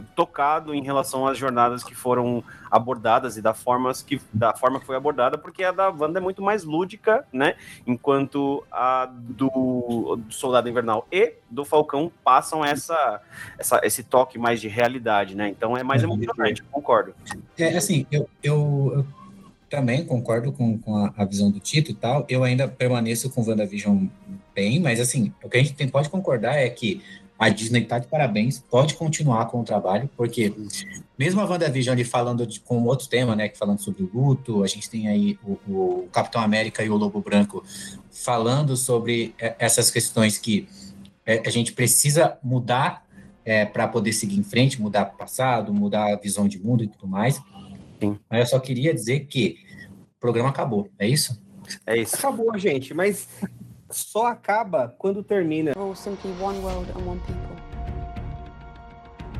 tocado 0.00 0.74
em 0.74 0.82
relação 0.82 1.26
às 1.26 1.38
jornadas 1.38 1.82
que 1.82 1.94
foram 1.94 2.42
abordadas 2.70 3.36
e 3.36 3.42
da, 3.42 3.54
formas 3.54 4.02
que, 4.02 4.20
da 4.32 4.54
forma 4.54 4.80
que 4.80 4.86
foi 4.86 4.96
abordada, 4.96 5.38
porque 5.38 5.64
a 5.64 5.72
da 5.72 5.88
Wanda 5.88 6.18
é 6.18 6.22
muito 6.22 6.42
mais 6.42 6.64
lúdica, 6.64 7.24
né? 7.32 7.54
Enquanto 7.86 8.64
a 8.70 9.06
do, 9.06 10.16
do 10.16 10.32
Soldado 10.32 10.68
Invernal 10.68 11.06
e 11.10 11.34
do 11.50 11.64
Falcão 11.64 12.10
passam 12.24 12.64
essa, 12.64 13.20
essa, 13.58 13.80
esse 13.82 14.02
toque 14.02 14.38
mais 14.38 14.60
de 14.60 14.68
realidade, 14.68 15.34
né? 15.34 15.48
Então 15.48 15.76
é 15.76 15.82
mais 15.82 16.02
uhum. 16.02 16.14
emocionante, 16.14 16.62
concordo. 16.64 17.14
É, 17.58 17.76
assim, 17.76 18.06
eu, 18.10 18.28
eu, 18.42 18.92
eu 18.96 19.06
também 19.68 20.04
concordo 20.04 20.52
com, 20.52 20.78
com 20.78 20.96
a, 20.96 21.12
a, 21.16 21.24
visão 21.24 21.50
do 21.50 21.60
Tito 21.60 21.90
e 21.90 21.94
tal. 21.94 22.24
Eu 22.28 22.44
ainda 22.44 22.68
permaneço 22.68 23.30
com 23.30 23.46
WandaVision 23.46 24.06
bem, 24.54 24.80
mas 24.80 25.00
assim, 25.00 25.32
o 25.42 25.48
que 25.48 25.56
a 25.56 25.60
gente 25.60 25.74
tem, 25.74 25.88
pode 25.88 26.08
concordar 26.08 26.56
é 26.56 26.68
que 26.68 27.02
a 27.38 27.48
Disney 27.48 27.82
está 27.82 27.98
de 27.98 28.06
parabéns, 28.06 28.58
pode 28.58 28.94
continuar 28.94 29.46
com 29.46 29.60
o 29.60 29.64
trabalho, 29.64 30.08
porque 30.16 30.52
mesmo 31.18 31.40
a 31.40 31.44
WandaVision 31.44 31.92
ali 31.92 32.04
falando 32.04 32.46
de, 32.46 32.60
com 32.60 32.82
outro 32.84 33.08
tema, 33.08 33.36
né, 33.36 33.50
falando 33.50 33.78
sobre 33.80 34.02
o 34.02 34.10
luto, 34.12 34.62
a 34.62 34.66
gente 34.66 34.88
tem 34.88 35.08
aí 35.08 35.38
o, 35.44 35.52
o 35.68 36.08
Capitão 36.10 36.40
América 36.40 36.82
e 36.82 36.88
o 36.88 36.96
Lobo 36.96 37.20
Branco 37.20 37.62
falando 38.10 38.76
sobre 38.76 39.34
é, 39.38 39.54
essas 39.58 39.90
questões 39.90 40.38
que 40.38 40.66
é, 41.26 41.42
a 41.44 41.50
gente 41.50 41.72
precisa 41.72 42.38
mudar 42.42 43.04
é, 43.44 43.64
para 43.64 43.86
poder 43.86 44.12
seguir 44.12 44.38
em 44.38 44.42
frente, 44.42 44.80
mudar 44.80 45.12
o 45.14 45.16
passado, 45.16 45.72
mudar 45.74 46.14
a 46.14 46.16
visão 46.16 46.48
de 46.48 46.58
mundo 46.58 46.84
e 46.84 46.88
tudo 46.88 47.06
mais. 47.06 47.40
Sim. 48.00 48.18
Mas 48.30 48.40
eu 48.40 48.46
só 48.46 48.58
queria 48.58 48.94
dizer 48.94 49.26
que 49.26 49.58
o 50.16 50.20
programa 50.20 50.48
acabou, 50.48 50.88
é 50.98 51.06
isso? 51.06 51.40
É 51.86 51.96
isso. 51.96 52.16
Acabou, 52.16 52.56
gente, 52.58 52.94
mas 52.94 53.28
só 53.90 54.26
acaba 54.26 54.94
quando 54.98 55.22
termina. 55.22 55.72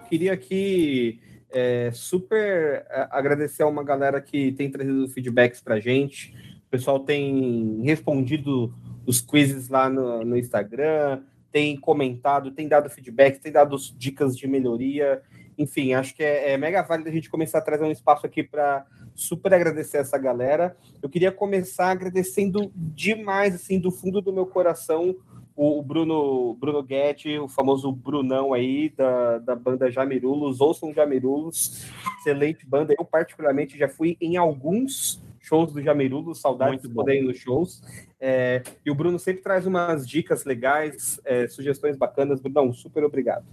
Queria 0.08 0.32
aqui 0.32 1.20
é, 1.50 1.90
super 1.92 2.86
é, 2.90 3.08
agradecer 3.10 3.62
a 3.62 3.66
uma 3.66 3.82
galera 3.82 4.20
que 4.20 4.52
tem 4.52 4.70
trazido 4.70 5.08
feedbacks 5.08 5.60
pra 5.60 5.80
gente. 5.80 6.34
O 6.66 6.70
pessoal 6.70 7.00
tem 7.00 7.80
respondido 7.82 8.74
os 9.06 9.20
quizzes 9.20 9.68
lá 9.68 9.88
no, 9.88 10.24
no 10.24 10.36
Instagram, 10.36 11.22
tem 11.50 11.76
comentado, 11.76 12.50
tem 12.50 12.68
dado 12.68 12.90
feedback, 12.90 13.38
tem 13.38 13.52
dado 13.52 13.76
dicas 13.96 14.36
de 14.36 14.46
melhoria. 14.46 15.22
Enfim, 15.56 15.94
acho 15.94 16.14
que 16.14 16.22
é, 16.22 16.52
é 16.52 16.56
mega 16.58 16.82
válido 16.82 17.08
a 17.08 17.12
gente 17.12 17.30
começar 17.30 17.58
a 17.58 17.62
trazer 17.62 17.84
um 17.84 17.90
espaço 17.90 18.26
aqui 18.26 18.42
para 18.42 18.84
super 19.16 19.52
agradecer 19.52 19.96
essa 19.96 20.18
galera. 20.18 20.76
Eu 21.02 21.08
queria 21.08 21.32
começar 21.32 21.90
agradecendo 21.90 22.70
demais, 22.74 23.54
assim, 23.54 23.80
do 23.80 23.90
fundo 23.90 24.20
do 24.20 24.32
meu 24.32 24.46
coração, 24.46 25.16
o 25.56 25.82
Bruno, 25.82 26.54
Bruno 26.54 26.82
Guedes, 26.82 27.40
o 27.40 27.48
famoso 27.48 27.90
Brunão 27.90 28.52
aí, 28.52 28.90
da, 28.90 29.38
da 29.38 29.56
banda 29.56 29.90
Jamirulos. 29.90 30.60
Ouçam 30.60 30.92
Jamirulos, 30.92 31.86
excelente 32.20 32.66
banda. 32.66 32.94
Eu, 32.96 33.04
particularmente, 33.04 33.78
já 33.78 33.88
fui 33.88 34.18
em 34.20 34.36
alguns 34.36 35.22
shows 35.40 35.72
do 35.72 35.80
Jamirulos, 35.80 36.40
saudades 36.40 36.82
de 36.82 36.88
poder 36.88 37.20
ir 37.20 37.22
nos 37.22 37.38
shows. 37.38 37.82
É, 38.20 38.62
e 38.84 38.90
o 38.90 38.94
Bruno 38.94 39.18
sempre 39.18 39.42
traz 39.42 39.64
umas 39.64 40.06
dicas 40.06 40.44
legais, 40.44 41.18
é, 41.24 41.48
sugestões 41.48 41.96
bacanas. 41.96 42.40
Brunão, 42.40 42.70
super 42.72 43.02
obrigado. 43.02 43.46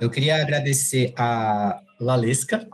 Eu 0.00 0.10
queria 0.10 0.36
agradecer 0.36 1.14
a 1.16 1.80
Lalesca, 1.98 2.68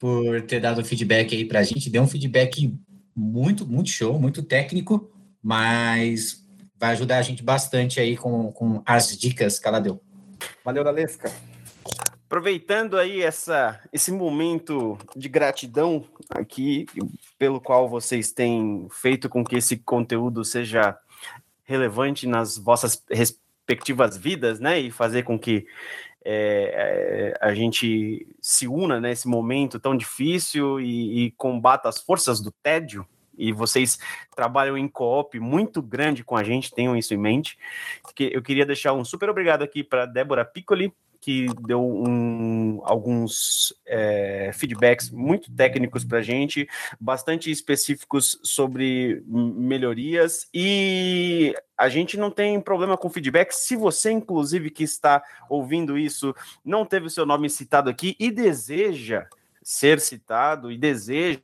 por 0.00 0.40
ter 0.42 0.60
dado 0.60 0.82
feedback 0.82 1.36
aí 1.36 1.44
para 1.44 1.60
a 1.60 1.62
gente. 1.62 1.90
Deu 1.90 2.02
um 2.02 2.08
feedback 2.08 2.74
muito, 3.14 3.66
muito 3.66 3.90
show, 3.90 4.18
muito 4.18 4.42
técnico, 4.42 5.12
mas 5.42 6.42
vai 6.78 6.92
ajudar 6.92 7.18
a 7.18 7.22
gente 7.22 7.42
bastante 7.42 8.00
aí 8.00 8.16
com, 8.16 8.50
com 8.50 8.82
as 8.86 9.16
dicas 9.16 9.58
que 9.58 9.68
ela 9.68 9.78
deu. 9.78 10.02
Valeu, 10.64 10.82
Dalesca. 10.82 11.30
Aproveitando 12.24 12.96
aí 12.96 13.20
essa, 13.20 13.78
esse 13.92 14.10
momento 14.10 14.96
de 15.14 15.28
gratidão 15.28 16.06
aqui, 16.30 16.86
pelo 17.38 17.60
qual 17.60 17.88
vocês 17.88 18.32
têm 18.32 18.88
feito 18.90 19.28
com 19.28 19.44
que 19.44 19.56
esse 19.56 19.76
conteúdo 19.76 20.44
seja 20.44 20.96
relevante 21.64 22.26
nas 22.26 22.56
vossas 22.56 23.04
respectivas 23.10 24.16
vidas, 24.16 24.60
né? 24.60 24.78
E 24.78 24.90
fazer 24.90 25.24
com 25.24 25.38
que 25.38 25.66
é, 26.24 27.34
é, 27.42 27.46
a 27.46 27.54
gente 27.54 28.26
se 28.40 28.68
una 28.68 29.00
nesse 29.00 29.26
momento 29.26 29.80
tão 29.80 29.96
difícil 29.96 30.80
e, 30.80 31.26
e 31.26 31.30
combata 31.32 31.88
as 31.88 32.00
forças 32.00 32.40
do 32.40 32.50
tédio, 32.50 33.06
e 33.38 33.52
vocês 33.52 33.98
trabalham 34.36 34.76
em 34.76 34.86
co-op 34.86 35.40
muito 35.40 35.80
grande 35.80 36.22
com 36.22 36.36
a 36.36 36.44
gente, 36.44 36.74
tenham 36.74 36.94
isso 36.94 37.14
em 37.14 37.16
mente. 37.16 37.56
Eu 38.18 38.42
queria 38.42 38.66
deixar 38.66 38.92
um 38.92 39.04
super 39.04 39.30
obrigado 39.30 39.62
aqui 39.62 39.82
para 39.82 40.04
Débora 40.04 40.44
Piccoli, 40.44 40.92
que 41.20 41.46
deu 41.66 41.82
um, 41.82 42.80
alguns 42.82 43.74
é, 43.86 44.50
feedbacks 44.54 45.10
muito 45.10 45.52
técnicos 45.52 46.04
para 46.04 46.18
a 46.18 46.22
gente, 46.22 46.68
bastante 46.98 47.50
específicos 47.50 48.38
sobre 48.42 49.22
melhorias, 49.26 50.48
e 50.54 51.54
a 51.76 51.88
gente 51.88 52.16
não 52.16 52.30
tem 52.30 52.60
problema 52.60 52.96
com 52.96 53.10
feedback. 53.10 53.52
Se 53.52 53.76
você, 53.76 54.10
inclusive, 54.10 54.70
que 54.70 54.84
está 54.84 55.22
ouvindo 55.48 55.98
isso, 55.98 56.34
não 56.64 56.86
teve 56.86 57.06
o 57.06 57.10
seu 57.10 57.26
nome 57.26 57.50
citado 57.50 57.90
aqui 57.90 58.16
e 58.18 58.30
deseja 58.30 59.26
ser 59.62 60.00
citado 60.00 60.72
e 60.72 60.78
deseja 60.78 61.38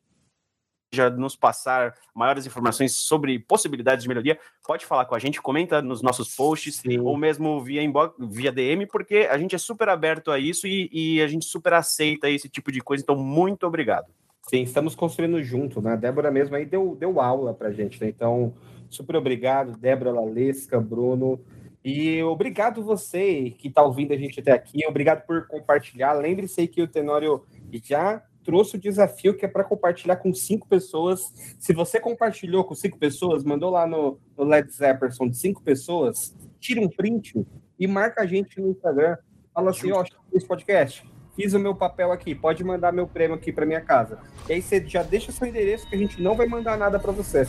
nos 1.17 1.37
passar 1.37 1.95
maiores 2.15 2.47
informações 2.47 2.93
sobre 2.97 3.39
possibilidades 3.39 4.03
de 4.03 4.09
melhoria, 4.09 4.39
pode 4.67 4.85
falar 4.85 5.05
com 5.05 5.15
a 5.15 5.19
gente, 5.19 5.41
comenta 5.41 5.81
nos 5.81 6.03
nossos 6.03 6.35
posts 6.35 6.77
Sim. 6.77 6.99
ou 6.99 7.17
mesmo 7.17 7.61
via 7.63 7.83
inbox, 7.83 8.15
via 8.19 8.53
DM, 8.53 8.87
porque 8.87 9.29
a 9.31 9.39
gente 9.39 9.55
é 9.55 9.59
super 9.59 9.89
aberto 9.89 10.31
a 10.31 10.39
isso 10.39 10.67
e, 10.67 10.89
e, 10.93 11.23
a 11.23 11.29
gente 11.29 11.45
super 11.45 11.75
aceita 11.75 12.29
esse 12.29 12.49
tipo 12.49 12.73
de 12.73 12.81
coisa. 12.81 13.03
Então, 13.03 13.17
muito 13.17 13.67
obrigado. 13.67 14.07
Sim, 14.43 14.63
estamos 14.63 14.95
construindo 14.95 15.43
junto, 15.43 15.81
né? 15.81 15.93
A 15.93 15.97
Débora 15.97 16.31
mesmo 16.31 16.55
aí 16.55 16.65
deu, 16.65 16.97
deu 16.99 17.21
aula 17.21 17.53
pra 17.53 17.73
gente, 17.73 18.01
né? 18.01 18.09
Então, 18.09 18.55
super 18.89 19.17
obrigado, 19.17 19.77
Débora 19.77 20.13
Lalesca, 20.13 20.81
Bruno. 20.81 21.41
E 21.85 22.21
obrigado 22.25 22.83
você 22.83 23.55
que 23.59 23.69
está 23.69 23.83
ouvindo 23.83 24.13
a 24.13 24.17
gente 24.17 24.41
até 24.41 24.53
aqui. 24.53 24.85
Obrigado 24.87 25.25
por 25.25 25.47
compartilhar. 25.47 26.15
Lembre-se 26.15 26.67
que 26.67 26.83
o 26.83 26.89
Tenório 26.89 27.45
já 27.83 28.23
trouxe 28.47 28.77
o 28.77 28.81
desafio 28.81 29.37
que 29.37 29.45
é 29.45 29.49
para 29.49 29.65
compartilhar 29.65 30.17
com 30.17 30.33
cinco 30.33 30.69
pessoas. 30.69 31.33
Se 31.59 31.75
você 31.75 31.99
compartilhou 31.99 32.63
com 32.65 32.77
cinco 32.77 32.97
pessoas, 32.97 33.43
mandou 33.43 33.71
lá 33.71 33.89
no, 33.89 34.21
no 34.39 34.45
Led 34.45 34.71
Zeppelin 34.71 35.29
de 35.29 35.37
cinco 35.37 35.61
pessoas, 35.63 36.33
tira 36.61 36.81
um 36.81 36.89
print 36.89 37.45
e 37.79 37.87
marca 37.89 38.23
a 38.23 38.27
gente 38.27 38.61
no 38.61 38.71
Instagram. 38.71 39.17
Fala 39.53 39.71
assim, 39.71 39.91
ó, 39.91 40.03
oh, 40.05 40.37
esse 40.37 40.47
podcast, 40.47 41.05
fiz 41.35 41.55
o 41.55 41.59
meu 41.59 41.75
papel 41.75 42.13
aqui, 42.13 42.37
pode 42.37 42.63
mandar 42.63 42.93
meu 42.93 43.09
prêmio 43.09 43.37
aqui 43.37 43.53
para 43.53 43.67
minha 43.67 43.81
casa. 43.81 44.21
E 44.49 44.53
aí 44.53 44.63
você 44.63 44.87
já 44.87 45.03
deixa 45.03 45.33
seu 45.33 45.49
endereço 45.49 45.89
que 45.89 45.97
a 45.97 45.99
gente 45.99 46.23
não 46.23 46.37
vai 46.37 46.47
mandar 46.47 46.79
nada 46.79 47.01
para 47.01 47.11
você. 47.11 47.49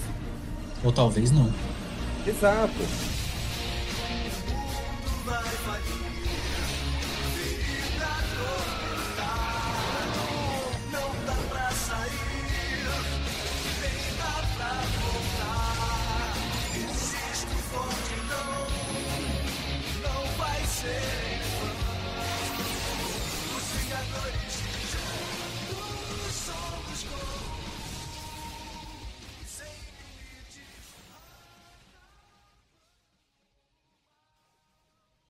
Ou 0.84 0.92
talvez 0.92 1.32
não. 1.32 1.54
Exato. 2.26 2.74